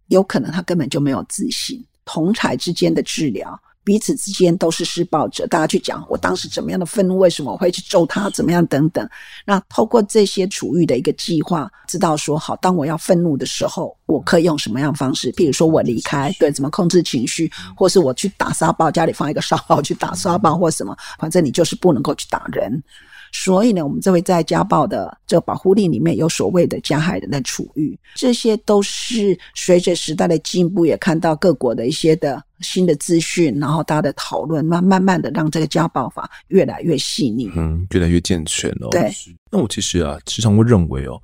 [0.07, 1.85] 有可能他根本就没有自信。
[2.05, 3.59] 同才之间的治疗。
[3.87, 9.09] 彼此之间都是施暴者，大家去讲我当时怎么样的愤怒，为什么我会去揍他，怎么样等等。
[9.45, 15.31] 那透过这些处遇的一个计划，知道说好，当我要愤怒的时候，我可以用什么样的方式？
[15.31, 22.83] 譬如说我离开，对，怎么控制情绪，或是我去打沙包，家里放一个沙包去打沙包，或什么，反正你就是不能够去打人。
[23.31, 38.89] 所以呢，我们这位在家暴的这个保护令里面有所谓的加害人的处遇，这些都是随着时代的进步，也看到各国的一些的新的资讯，然后大家的讨论，慢慢慢的让这个家暴法越来越细腻，嗯，越来越健全哦。
[38.91, 39.11] 对，
[39.51, 41.21] 那我其实啊，时常会认为哦。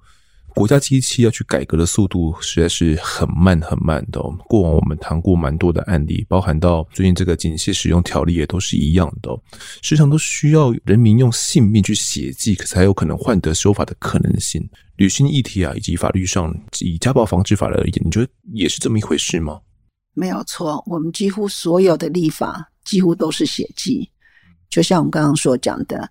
[0.56, 4.32] 国家机器要去改革的速度实在是很慢很慢的哦。
[4.48, 9.42] 过往我们谈过蛮多的案例，包含到最近这个警械使用条例也都是一样的哦。
[9.82, 14.64] 时常都需要人民用性命去血祭，才有可能换得修法的可能性。
[14.96, 19.60] 女性议题啊，以及法律上以家暴防治法而言，你觉得也是这么一回事吗？
[20.14, 24.08] 没有错，我们几乎所有的立法几乎都是血祭，
[24.70, 26.08] 就像我们刚刚所讲的，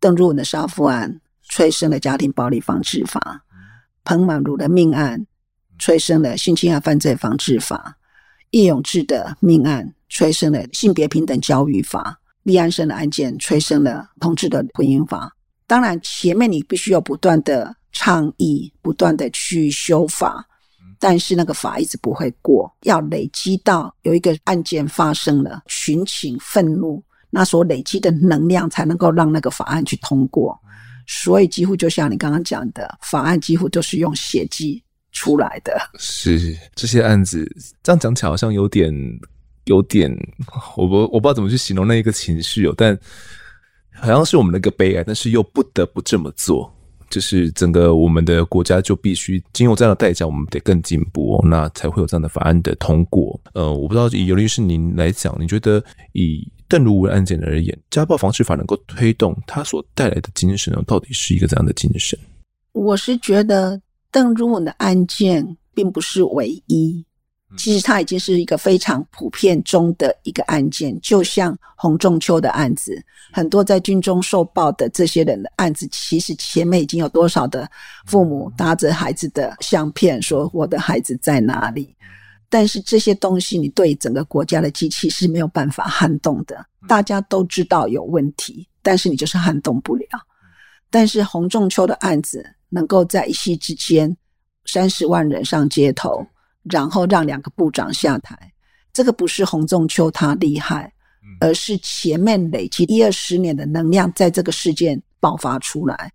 [0.00, 3.43] 邓如文的杀夫案催生了家庭暴力防治法。
[4.04, 5.26] 彭满如的命案，
[5.78, 7.78] 催生了性侵害犯罪防治法；
[8.50, 12.02] 叶永志的命案，催生了性别平等教育法；
[12.42, 15.34] 李安生的案件，催生了同志的婚姻法。
[15.66, 20.46] 当然，前面你必须要不断的倡议，不断的去修法，
[21.00, 30.60] 但是那个法一直不会过，要累积到有一个案件发生了，群情愤怒，那所累积的能量才能够让那个法案去通过。
[31.06, 34.82] 所以几乎就像你刚刚讲的，法案几乎都是用血迹
[35.12, 35.76] 出来的。
[35.98, 37.50] 是这些案子，
[37.82, 38.92] 这样讲起来好像有点
[39.64, 40.10] 有点，
[40.76, 42.98] 我不我不知道怎么去形容那一个情绪哦，但。
[43.96, 46.68] 好像是我们的一个悲哀，但是又不得不这么做，
[47.14, 53.40] 就是整个我们的国家就必须经由这样的代价，我们得更进步哦，那才会有这样的法案的通过。
[53.52, 62.18] 呃，我不知道以尤律师您来讲，你觉得以邓如文案件而言，家暴防治法能够推动它所带来的精神呢，到底是一个怎样的精神？
[62.72, 67.06] 我是觉得邓如文的案件并不是唯一。
[67.56, 73.00] 其实它已经是一个非常普遍中的一个案件，就像洪仲秋的案子，
[73.32, 77.68] 很多在军中受暴的这些人的案子，其实前面已经有多少的
[78.06, 81.94] 父母搭着孩子的相片，说我的孩子在哪里？
[82.48, 86.64] 但是这些东西，你对整个国家的机器是没有办法撼动的。
[86.86, 90.06] 大家都知道有问题，但是你就是撼动不了。
[90.90, 94.16] 但是洪仲秋的案子，能够在一夕之间，
[94.66, 96.24] 三十万人上街头。
[96.70, 98.52] 然后让两个部长下台，
[98.92, 100.92] 这个不是洪仲秋他厉害，
[101.40, 106.10] 而是前面累积一二十年的能量在这个事件爆发出来。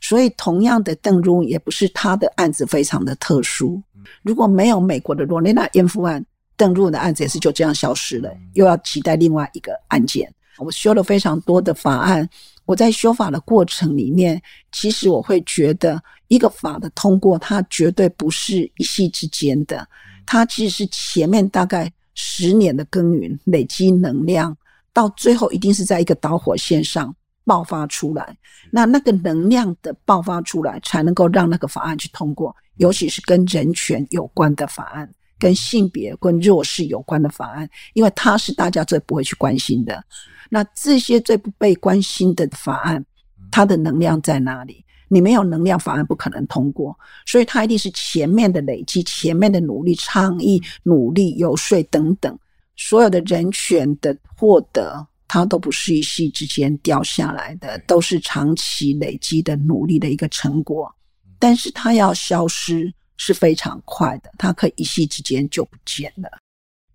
[0.00, 3.82] 所以，同样的邓如也不是他的案子非常的特殊。
[4.22, 6.24] 如果没有美国的罗内娜艳夫案，
[6.56, 10.32] 邓如雯的案子也是就这样消失了，又要期待另外一个案件。
[10.58, 12.28] 我修了非常多的法案。
[12.68, 14.38] 我在修法的过程里面，
[14.72, 19.88] 其实我会觉得，一个法的通过，它绝对不是一夕之间的，
[20.26, 24.54] 它其实是前面大概十年的耕耘，累积能量，
[24.92, 27.14] 到最后一定是在一个导火线上
[27.46, 28.36] 爆发出来。
[28.70, 40.02] 那那个能量的爆发出来，才能够让那个法案去通过，尤其是跟人权有关的法案，跟性别、跟弱势有关的法案，因为它是大家最不会去关心的。
[40.50, 43.04] 那这些最不被关心的法案，
[43.50, 44.84] 它的能量在哪里？
[45.10, 46.94] 你没有能量，法案不可能通过。
[47.24, 52.38] 所以它一定是前面的累积、前面的努力、倡议、努力、游说等等，
[52.76, 60.94] 所有的人权的获得，它都不是一夕之间掉下来的，都是长期累积的努力的一个成果。
[61.38, 66.30] 但是它要消失是非常快的，它可以一夕之间就不见了。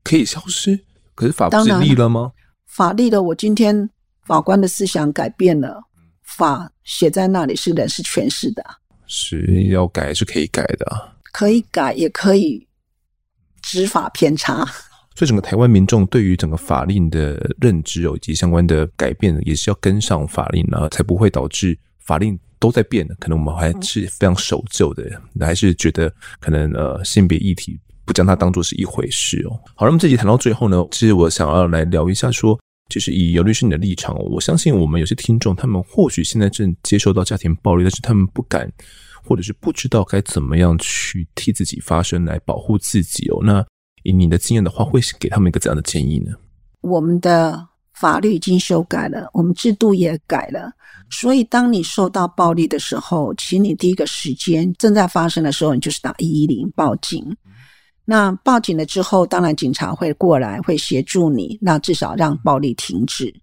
[0.04, 0.80] 可以消失？
[1.14, 2.32] 可是法不是立了吗？
[2.66, 3.88] 法律的，我今天
[4.26, 5.80] 法官的思想改变了，
[6.24, 8.66] 法写在那里是人是诠释的，
[9.06, 12.68] 是要改是可以改的，可以改也可以
[13.62, 14.66] 执法偏差。
[15.16, 23.14] 所以整个台湾民众对于整个法令的认知哦，以及相关的改变，也是要跟上法令啊，才不会导致法令都在变的。
[23.20, 25.04] 可能我们还是非常守旧的，
[25.42, 26.10] 还是觉得
[26.40, 27.78] 可能呃性别议题。
[28.06, 29.58] 不将它当做是一回事哦。
[29.76, 32.60] 好，那么这集谈到最后呢，其实我想要来聊一下说，说
[32.90, 38.70] 就是以尤律师你的立场，我相信我们有些听众，他们或许现在正接受到家庭暴力，但是他们不敢，
[39.24, 43.40] 或者是不知道该怎么样去替自己发声来保护自己哦。
[43.42, 43.66] 那
[44.04, 46.34] 以你的经验的话，会给他们一个怎样的建议呢？
[46.82, 47.66] 我们的
[48.04, 50.70] 法律已经修改了，我们制度也改了，
[51.10, 57.26] 所以当你受到暴力的时候，请你第一个时间正在发生的时候，你就是打一一零报警。
[58.04, 63.34] 那报警了之后，当然警察会过来，会协助你，那至少让暴力停止。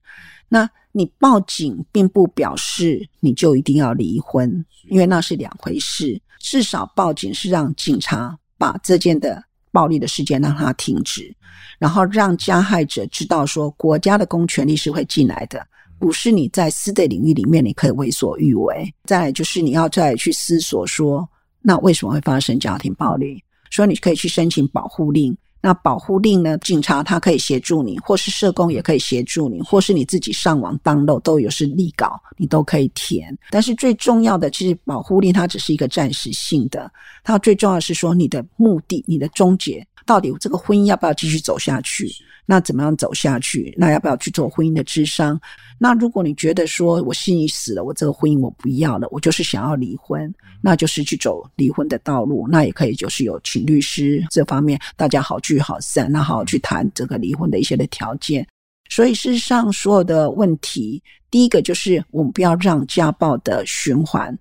[0.46, 6.20] 那你报警并不表示你就一定要离婚，因为那是两回事。
[6.38, 9.42] 至少报警是让警察把这件的
[9.72, 11.34] 暴力的事件让它停止，
[11.78, 15.66] 然后让加害者知道说，国家的公权力是会进来的，
[15.98, 18.92] 不是你在私的领域里面你可以为所欲为。
[19.04, 21.28] 再来就是你要再去思索说，
[21.60, 23.42] 那为什么会发生家庭暴力？
[23.70, 26.56] 所以你可以去申请保护令，那保护令呢？
[26.58, 33.36] 警察他可以协助你，或是社工也可以协助你，或是你自己上网当漏都有是立稿，你都可以填。
[33.50, 36.90] 但是最重要的，其实保护令它只是一个暂时性的，
[37.22, 42.10] 它最重要的是说你的目的、你的终结，到底这个婚姻要不要继续走下去？
[42.46, 43.74] 那怎么样走下去？
[43.76, 45.40] 那要不要去做婚姻的智商？
[45.78, 52.46] 那如果你觉得说我心已死了，我这个婚姻我不要了，我就是想要离婚，那就是去走离婚的道路。
[52.48, 58.46] 那也可以就是有请律师这方面，大家好聚好散，那好好去谈这个离婚的一些的条件。
[58.88, 64.36] 所以事实上，所有的问题，第一个就是我们不要让家暴的循环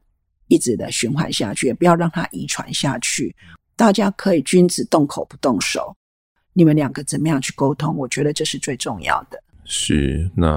[0.48, 3.34] 一直的循环下去，也不要让它遗传下去。
[3.76, 5.96] 大家可以君子动口不动手，
[6.60, 7.96] 你们两个怎么样去沟通？
[7.96, 9.42] 我觉得这是最重要的。
[9.64, 10.56] 是，那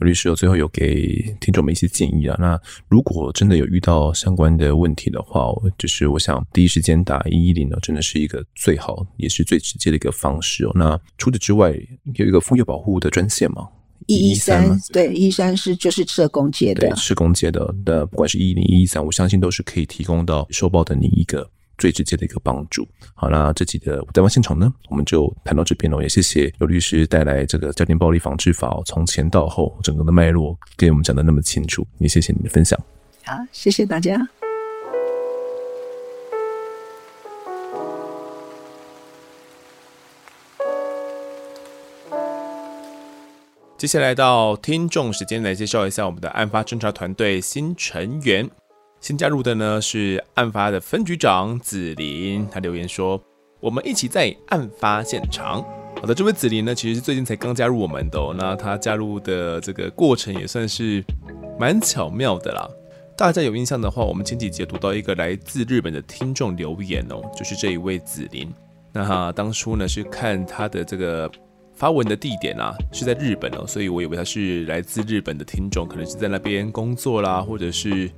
[0.00, 2.34] 有律师有最后有给听众们一些建议啊。
[2.40, 10.72] 那如果真的有遇到相关的问题的话，就是我想第一时间打一一零呢，真的是一个最好也是最直接的一个方式哦。
[10.74, 11.74] 那除此之外，
[12.14, 13.68] 有一个妇幼保护的专线吗？
[14.06, 21.50] 一一三，对，一一三是就是社工界的，对，社工界的的，不管是一一零一一三，我相信都是可以提供到受报的你一个。
[21.78, 22.86] 最直接的一个帮助。
[23.14, 26.02] 好，那这集的在案现场呢，我们就谈到这边了。
[26.02, 31.86] 也谢谢刘律师带来这个家庭暴力防治法从前到后整个的脉络，给我们讲的那么清楚。
[31.98, 32.78] 也谢谢你的分享。
[33.24, 34.28] 好，谢谢大家。
[43.76, 48.48] 接下来到听众时间，来介绍一下我们的案发侦查团队新成员。
[49.04, 53.22] 新加入的呢是案发的分局长子琳，他留言说
[53.60, 55.62] ：“我们一起在案发现场。”
[56.00, 58.34] 好的，这位子琳呢，其实是最近才刚加入我们的哦。
[58.34, 61.04] 那他加入的这个过程也算是
[61.60, 62.66] 蛮巧妙的啦。
[63.14, 68.50] 大家有印象的话，我们前几节读到一个来自日本的听众留言哦，就是这一位子琳。
[68.90, 71.30] 那他当初呢是看他的这个
[71.74, 78.10] 发文的地点啊是在日本哦，所以我以为他是来自日本的听众，可能是在那边工作啦，或者是。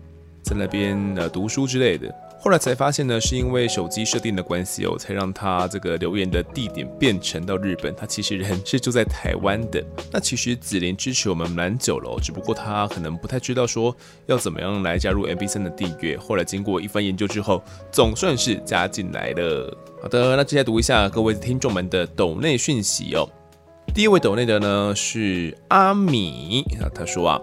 [0.47, 7.93] 在那边呃读书之类的，后来才发现呢，是因为手机设定的关系哦，才让他这个留言的地点变成到日本。
[7.97, 9.85] 他其实人是住在台湾的。
[10.13, 13.95] 那其实子琳支持我们蛮久了哦，只不过他可能不太知道说
[14.27, 16.17] 要怎么样来加入 MB 三的订阅。
[16.17, 19.77] 后来经过一番研究之后，总算是加进来了。
[20.01, 23.29] 好的，那接下来读一下各位听众们的抖内讯息哦。
[23.93, 27.41] 第一位抖内的呢是阿米，啊他说啊。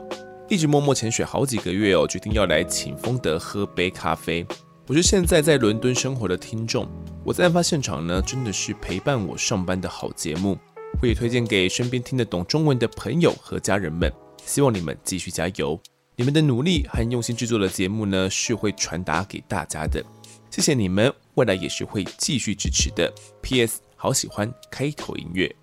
[0.50, 4.46] 一直默默潜水好几个月哦，决定要来请丰德喝杯咖啡。
[4.86, 6.86] 我是现在在伦敦生活的听众，
[7.24, 10.58] 我在案发现场呢，真的是陪伴我上班的好节目，
[11.02, 14.12] 我也推荐给身边听得懂中文的朋友和家人们。
[14.46, 15.80] 希望你们继续加油，
[16.18, 20.04] 你们的努力和用心制作的节目呢，是会传达给大家的。
[20.52, 23.12] 谢谢你们，未来也是会继续支持的。
[23.42, 23.80] P.S.
[23.96, 25.56] 好喜欢开头音乐。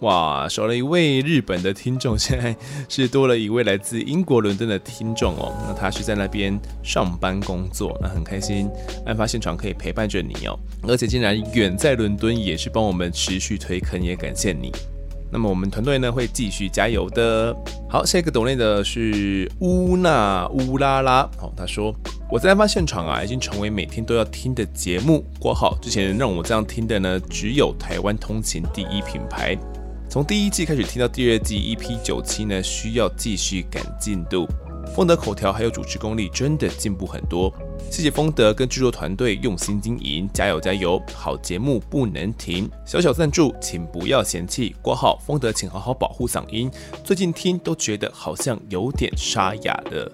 [0.00, 2.54] 哇，少了一位日本的听众，现在
[2.88, 5.52] 是多了一位来自英国伦敦的听众哦。
[5.66, 8.70] 那他是在那边上班工作，那很开心，
[9.06, 10.56] 案发现场可以陪伴着你哦。
[10.86, 14.70] 而且竟然远在伦敦，也是帮我们持续推坑，也感谢你。
[15.32, 17.54] 那么我们团队呢会继续加油的。
[17.90, 21.92] 好，下一个懂内的是乌娜乌拉拉，哦，他说
[22.30, 25.24] 我在案发现场啊，已经成为每天都要听的节目。
[25.40, 29.58] 括号之前让我这样听的呢，只有台湾通勤第一品牌。
[30.10, 34.48] 从第一季开始听到第二季 EP 九七呢，需要继续赶进度。
[34.96, 37.52] 丰德口条还有主持功力真的进步很多，
[37.90, 40.98] 谢谢丰德跟制作团队用心经营，加油加油！
[41.12, 44.74] 好节目不能停，小小赞助请不要嫌弃。
[44.80, 46.70] 括号丰德请好好保护嗓音，
[47.04, 50.10] 最近听都觉得好像有点沙哑的。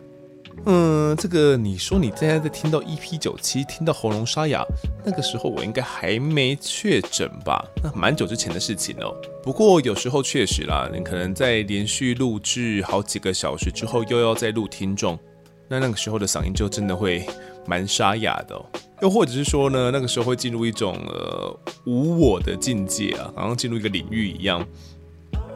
[0.66, 4.64] 嗯，这个你说你现在在听到 EP 九七，听到喉咙沙哑，
[5.04, 7.62] 那个时候我应该还没确诊吧？
[7.82, 9.14] 那蛮久之前的事情哦。
[9.42, 15.18] 不过有时候确实啦，你可能在连续录制好几个小时之后，又要再录听众，
[15.68, 17.26] 那那个时候的嗓音就真的会
[17.66, 18.64] 蛮沙哑的哦。
[19.02, 24.66] 又或者是说呢，那个时候会进入一种呃无我的境界啊，好像进入一个领域一样。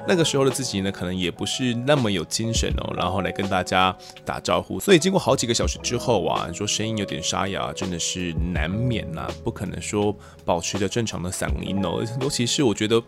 [0.08, 3.94] 那个时候的自己呢，可能也不是那么有精神哦，然后来跟大家
[4.24, 4.80] 打招呼。
[4.80, 12.02] 所以经过好几个小时之后啊，你说声音有点沙哑，真的是难免呐、不可能说保持着正常的嗓音哦。
[12.22, 13.02] 尤其是我觉得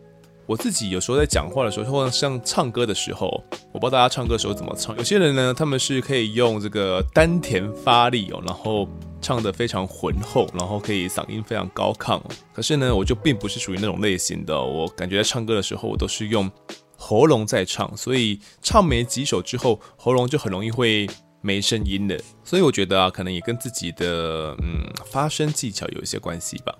[0.44, 3.42] 我自己有时候在讲话的时候，或者像唱歌的时候，
[3.72, 4.94] 我不知道大家唱歌的时候怎么唱。
[4.98, 8.86] 有些人呢，他们是可以用这个丹田发力哦，然后
[9.22, 12.20] 唱得非常浑厚，然后可以嗓音非常高亢。
[12.52, 16.50] 可是呢，我就并不是属于那种类型的，我感觉在唱歌的时候，我都是用。
[17.02, 21.08] 喉咙在唱，所以唱没几首之后，喉咙就很容易会
[21.40, 22.20] 没声音的。
[22.44, 26.74] 所以我觉得啊，可能也跟自己的嗯发声技巧有一些关系吧。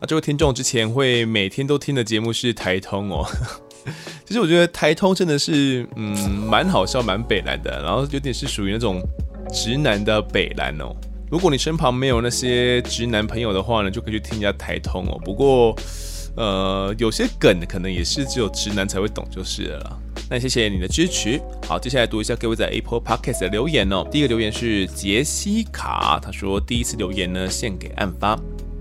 [0.00, 3.26] 那这位听众之前会每天都听的节目是台通哦。
[4.24, 9.02] 其实我觉得台通真的是嗯蛮好笑、蛮北烂的，然后有点是属于那种
[9.52, 10.94] 直男的北烂哦。
[11.28, 15.20] 如果你身旁没有那些直男朋友的话呢，就可以去听一下台通哦。
[15.24, 15.76] 不过。
[16.36, 20.00] 呃，有些梗可能也是只有直男才会懂，就是了。
[20.28, 21.40] 那谢谢你的支持。
[21.66, 24.06] 好，接下来读一下各位在 Apple Podcast 的留言哦。
[24.10, 28.36] 第一个留言是杰西卡，他说第一次留言呢献给案发。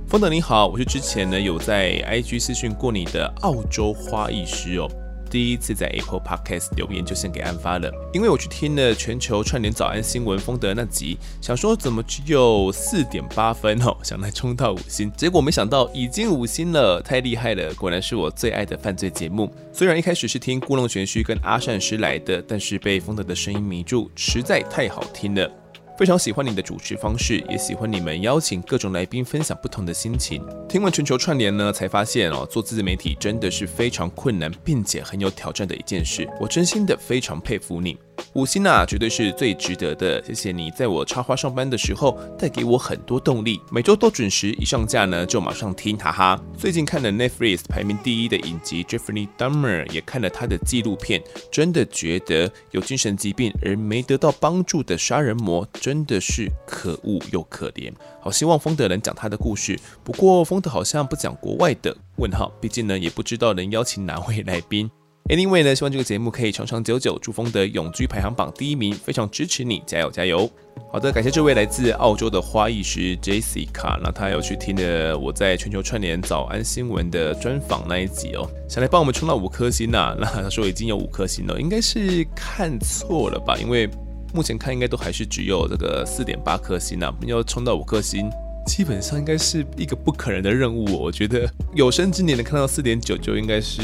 [0.08, 4.90] 风德你好，我是之前呢有在 IG 私讯过你的澳洲花艺师哦。
[5.34, 19.52] 第一次在 Apple Podcast 留言就献给案发了，因为我去听了全球串联早安新闻丰德那集，想说怎么只有四点八分哦，想来冲到五星，结果没想到已经五星了，太厉害了，果然是我最爱的犯罪节目。
[19.74, 25.63] 虽然一开始是听故弄玄虚跟阿善师来的，但是被丰德的声音迷住，实在太好听了。
[25.96, 30.44] 非常喜欢你的主持方式，也喜欢你们邀请各种来宾分享不同的心情。
[30.68, 36.28] 听完全球串联呢，才发现哦，做自媒体真的是非常困难，并且很有挑战的一件事。
[36.40, 37.98] 我真心的非常佩服你。
[38.34, 40.24] 五星啊，绝对是最值得的。
[40.24, 43.62] 谢谢你在我插花上班的时候带给我很多动力。
[43.72, 46.42] 每周都准时一上架呢，就马上听，哈哈。
[46.58, 51.22] 最近看了 Netflix 排名第一的影集 Jeffrey Dahmer，也看了他的纪录片，
[51.52, 57.94] 真的觉得有精神疾病而没得到帮助的杀人魔真的是可恶又可怜。
[58.20, 64.90] 好希望丰德能讲他的故事，不过丰德好像不讲国外的问号，毕竟呢也不知道能邀请哪位来宾。
[65.30, 70.50] Anyway 呢，希望这个节目可以长长久久，祝峰德永居排行榜第一名，非常支持你，加油加油！
[70.92, 83.58] 好的，感谢这位来自澳洲的花艺师 Jessica，那他有去听了我在全球串联早安新闻的专访那一集哦，想来帮我们冲到五颗星呐、那他说已经有五颗星了，应该是看错了吧？
[83.58, 83.90] 因为
[84.34, 88.30] 目前看应该都还是只有这个四点八颗星啊，要冲到五颗星。
[88.66, 93.84] 基本上应该是一个不可能的任务，我觉得有生之年能看到四点九，就应该是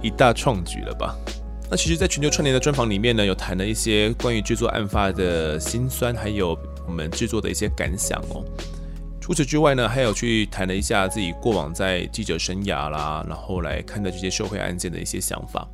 [0.00, 1.16] 一大创举了吧。
[1.70, 8.42] 那其实，在全球串联的专访里面呢，有谈了一些关于制作案发的辛酸，还有我们制作的一些感想哦。
[9.20, 15.68] 除此之外呢，还有去谈了一下自己过往在记者生涯啦，然后来看待这些社会案件的一些想法。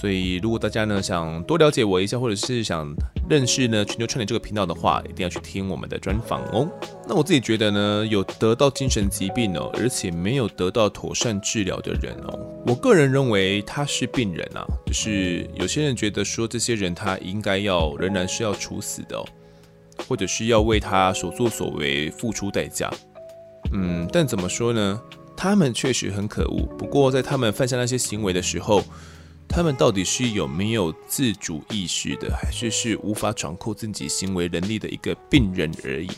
[0.00, 2.94] 所以，如果大家呢想多了解我一下，或者是想
[3.28, 6.70] 认识呢全球串联这个频道的话，一定要去听我们的专访哦。
[7.08, 14.64] 那我自己觉得呢，有得到精神疾病哦，而且没有得到妥善治疗的人哦，我个人认为他是病人啊。
[14.86, 19.24] 就是有些人觉得说，这些人他应该要仍然是要处死的哦，
[20.08, 22.88] 或者是要为他所作所为付出代价。
[23.72, 25.00] 嗯，但怎么说呢？
[25.36, 26.66] 他们确实很可恶。
[26.78, 28.82] 不过在他们犯下那些行为的时候，
[29.48, 36.08] 他们到底是有没有自主意识的，还是是无法掌控自己行为能力的一个病人而已？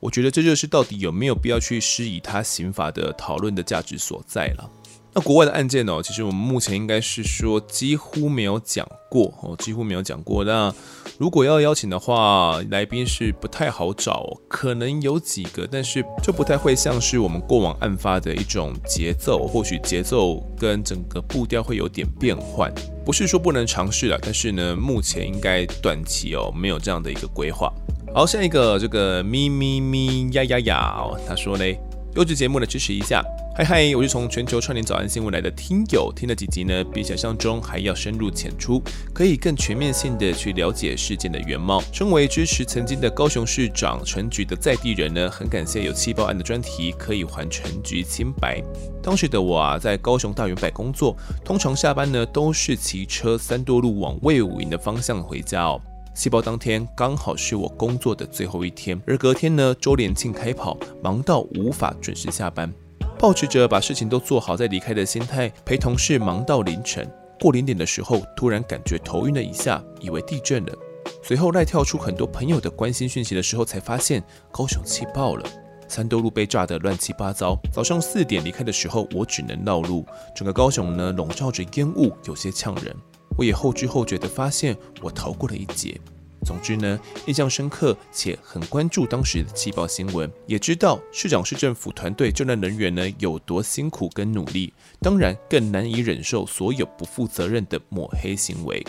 [0.00, 4.70] 我觉得这就是到底有没有必要去施以他刑法的讨论的价值所在了。
[5.14, 6.02] 那国外的案件呢？
[6.02, 10.42] 其实我们目前应该是说几乎没有讲过哦，几乎没有讲过。
[10.44, 10.74] 那
[11.16, 22.72] 如果要邀请的话，来宾是不太好找，可能有几个，但是就不太会像是我们过往案发的一种节奏，或许节奏跟整个步调会有点变换。
[23.04, 27.72] 不是说不能尝试了，但是呢，目前应该短期哦没有这样的一个规划。
[28.12, 31.78] 好，下一个这个咪咪咪呀呀呀，他说嘞，
[32.16, 33.24] 优质节目的支持一下。
[33.56, 38.80] 嗨嗨，我是从全球串联早安新闻来的听友，听了几集呢，比想象中还要深入浅出，
[39.12, 41.82] 可以更全面性的去了解事件的原貌。
[41.92, 48.62] 身为支持曾经的高雄市长陈菊的在地人呢，很感谢有气爆案的专题，可以还陈菊清白。
[49.02, 55.80] 当时的我啊，在高雄大远百工作，通常下班呢都是骑车三多路往卫武营的方向回家哦。
[56.14, 62.72] 气爆当天刚好是我工作的最后一天，而隔天呢周年庆开跑，忙到无法准时下班。
[63.18, 67.10] 抱持着把事情都做好再离开的心态，陪同事忙到凌晨。
[67.40, 70.72] 过零点的时候，突然感觉头晕了一下，以为地震了。
[71.20, 74.22] 随后赖跳出很多朋友的关心讯息的时候，才发现
[74.52, 75.44] 高雄气爆了，
[75.88, 77.58] 三多路被炸得乱七八糟。
[77.72, 82.94] 早上四点离开的时候，我只能绕路，整个高雄呢笼罩着烟雾，有些呛人。
[83.36, 86.00] 我也后知后觉地发现，我逃过了一劫。
[86.44, 94.70] 总之呢，印象深刻且很关注当时的气爆新闻，也知道市长市政府团队救难人员呢有多辛苦跟努力，
[95.00, 98.84] 当然更难以忍受所有不负责任的抹黑行为。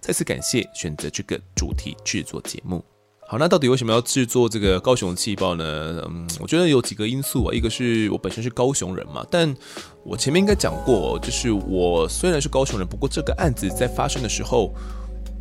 [0.00, 2.84] 再次感谢选择这个主题制作节目。
[3.30, 6.02] 好，那到底为什么要制作这个高雄气爆呢？
[6.08, 9.54] 嗯，我觉得有几个因素啊，一个是我本身是高雄人嘛，但
[10.04, 14.74] 我前面应该讲过，就是我虽然是高雄人，不过这个案子在发生的时候。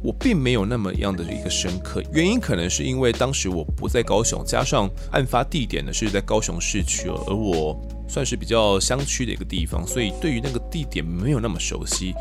[0.02, 12.14] 我并没有那么样的一个深刻，原因可能是因为当时我不在高雄，加上案发地点呢是在高雄市区，而我算是比较乡区的一个地方，所以对于那个地点没有那么熟悉。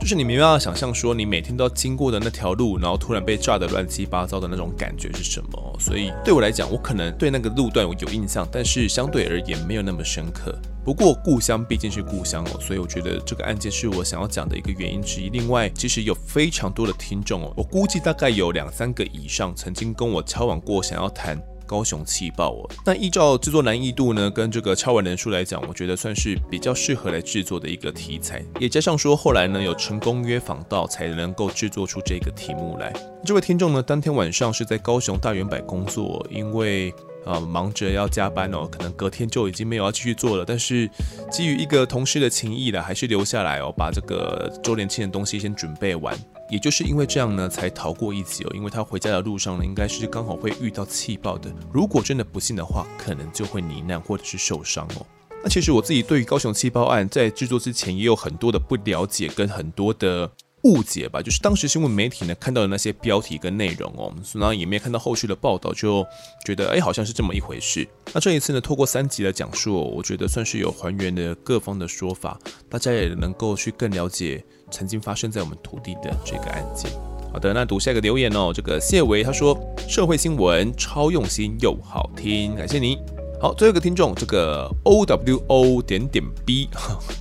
[0.00, 5.76] 就是你没办法想象说你每天都要经过的那条路，然后突然被炸得乱七八糟的那种感觉是什么。
[5.80, 10.56] 所以对我来讲，我可能对那个路段我有印象，但是相对而言没有那么深刻。
[10.84, 15.28] 不过故乡毕竟是故乡哦，所以我觉得这个案件是我想要讲的一个原因之一。
[15.30, 21.36] 另外，其实有非常多的听众哦，我估计大概有两三个以上曾经跟我交往过，想要谈
[21.66, 22.70] 高雄气爆哦。
[22.84, 28.42] 那依照制作难易度呢，跟这个敲完人数来讲，我觉得算是比较适合来制作的一个题材。
[28.58, 32.92] 也加上说后来呢有成功约访到，才能够制作出这个题目来。
[33.24, 36.94] 这位听众呢，当天晚上是在高雄大圆柏工作，因为。
[37.26, 40.44] 啊，忙着要加班哦，可能隔天就已经没有要继续做了。
[40.46, 40.88] 但是
[41.28, 46.16] 基于一个同事的情谊呢，还是留下来哦，把这个周年庆的东西先准备完。
[46.50, 48.52] 也就是因为这样呢，才逃过一劫哦。
[48.54, 51.52] 因为他回家的路上呢，应该是刚好会遇到气爆的。
[51.72, 55.06] 如果真的不幸的话，可能就会罹难或者是受伤哦。
[55.42, 60.30] 那其实我自己对于高雄气爆案在制作之前也有很多的不了解跟很多的。
[60.62, 66.04] 误解吧，就是当时新闻媒体呢看到的那些标题跟内容哦，然后也没有看到后续的报道，就
[66.44, 67.86] 觉得哎，好像是这么一回事。
[68.12, 72.36] 那这一次呢，透过三集的讲述，我觉得算是有还原了各方的说法，
[72.68, 76.90] 大家也能够去更了解曾经发生在我们土地的这个案件。
[77.32, 82.98] 好的，那读下一个留言哦，这个谢维他说社会新闻超用心又好听，感谢你。
[83.38, 86.70] 好，最后一个听众这个 O W O 点点 B，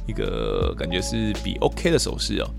[0.08, 2.50] 一个感觉是比 OK 的手势哦。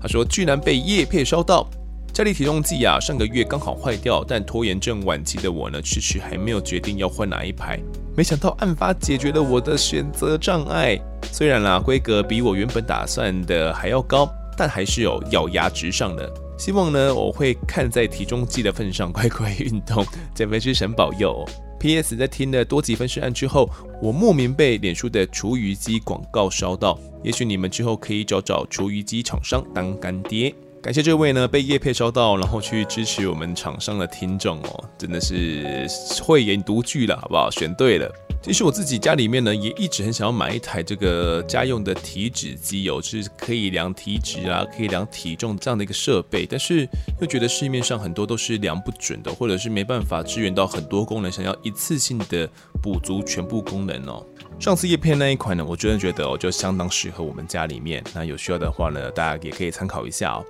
[0.00, 1.68] 他说：“居然被业配烧到，
[2.12, 7.80] 家里体重计啊，上个月刚好坏掉，但拖延症晚期的我呢，迟迟还没有决定要换哪一排。
[8.16, 10.96] 没想到案发解决了我的选择障碍，
[11.36, 14.26] 虽然啦，规格比我原本打算的还要高，
[14.56, 16.32] 但还是有咬牙直上的。
[16.56, 20.02] 希望呢，我会看在体重计的份上，乖乖运动，
[20.34, 21.46] 减肥之神保佑。”
[21.78, 22.16] P.S.
[22.16, 23.68] 在听了多集分尸案之后，
[24.00, 26.98] 我莫名被脸书的厨余机广告烧到。
[27.22, 30.54] 也许你们之后可以找找厨余机厂商当干爹。
[30.80, 35.86] 感谢这位呢被叶配烧到，然后去支持我们厂商的听众哦，真的是
[36.22, 37.50] 慧眼独具了，好不好？
[37.50, 38.10] 选对了。
[38.46, 46.88] 其实我自己家里面呢，也一直很想要买一台这个家用的体脂机油，就是可以量体脂啊，可以量体重这样的一个设备，但是
[47.20, 52.48] 又觉得市面上很多都是量不准的，或者是没办法支援到很多功能，想要一次性的
[52.80, 54.24] 补足全部功能哦。
[54.60, 58.00] 上次叶片那一款呢，我真的觉得哦，就相当适合我们家里面。
[58.14, 60.44] 那有需要的话呢，大家也可以参考一下哦。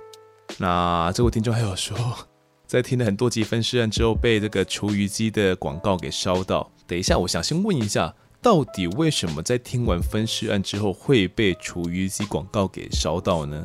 [0.59, 1.97] 那这位听众还有说，
[2.67, 6.71] 在听了很多集分尸案之后，被这个厨余机的广告给烧到。
[6.87, 13.63] 等一下，我想先问一下，到底为什么在听完分尸案之后会被厨余机广告给烧到呢？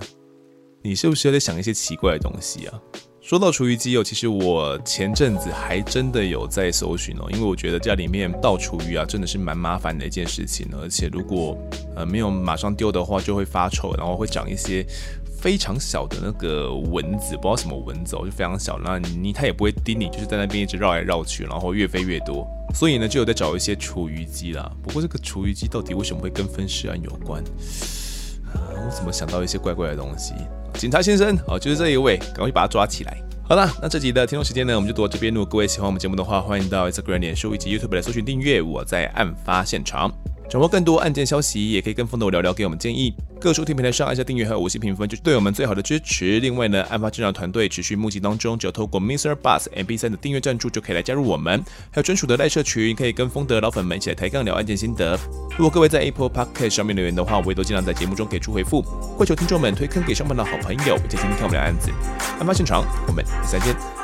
[0.82, 2.80] 你是不是有在想一些奇怪的东西啊？
[3.20, 11.56] 说到厨余机哦，其实我前阵子还真的有在搜寻哦，因为我觉得家里面倒厨余啊，真的是蛮麻烦的一件事情，而且如果
[11.94, 14.84] 呃没有马上丢的话，就会发臭，然后会长一些。
[15.42, 22.46] 非常小的那个蚊子，不知道什么蚊子哦，就非常小，那你它也不会叮你，就是在那边一直绕来绕去，然后越飞越多。
[22.72, 24.70] 所以呢，就有在找一些厨余机啦。
[24.84, 27.42] 不过这个厨余机到底为什么会跟分尸案有关？
[28.54, 30.32] 啊，我怎么想到一些怪怪的东西？
[30.74, 33.20] 警察先生，哦，就是这一位，赶快去把他抓起来。
[33.42, 35.34] 好啦，那这集的听众时间呢，我们就读到这边。
[35.34, 38.62] 如果各位喜欢我们节目的话，欢迎到 Instagram、脸书以及 YouTube 来搜寻订阅。
[38.62, 40.08] 我在案发现场。
[40.52, 43.14] 掌握更多案件消息，也可以跟风的我聊聊，给我们建议。
[43.40, 46.40] 各收听平台上按下订阅还有五星评分，就是对我们最好的支持。
[46.40, 49.34] 另外呢，案发现场团队持续募集当中，只要透过 Mr.
[49.34, 51.64] Bus MP3 的订阅赞助，就可以来加入我们。
[51.90, 55.18] 还有专属的赖社群，可以跟风的老粉们一起来抬杠聊案件心得。
[55.56, 58.82] 如果各位在 Apple Podcast 上面留言的话，我也都尽量在节目中给出回复。
[59.16, 61.90] 跪求听众们推坑给上班的好朋友，一起听听看我们的案子。
[62.38, 64.01] 案发现场，我们下次见。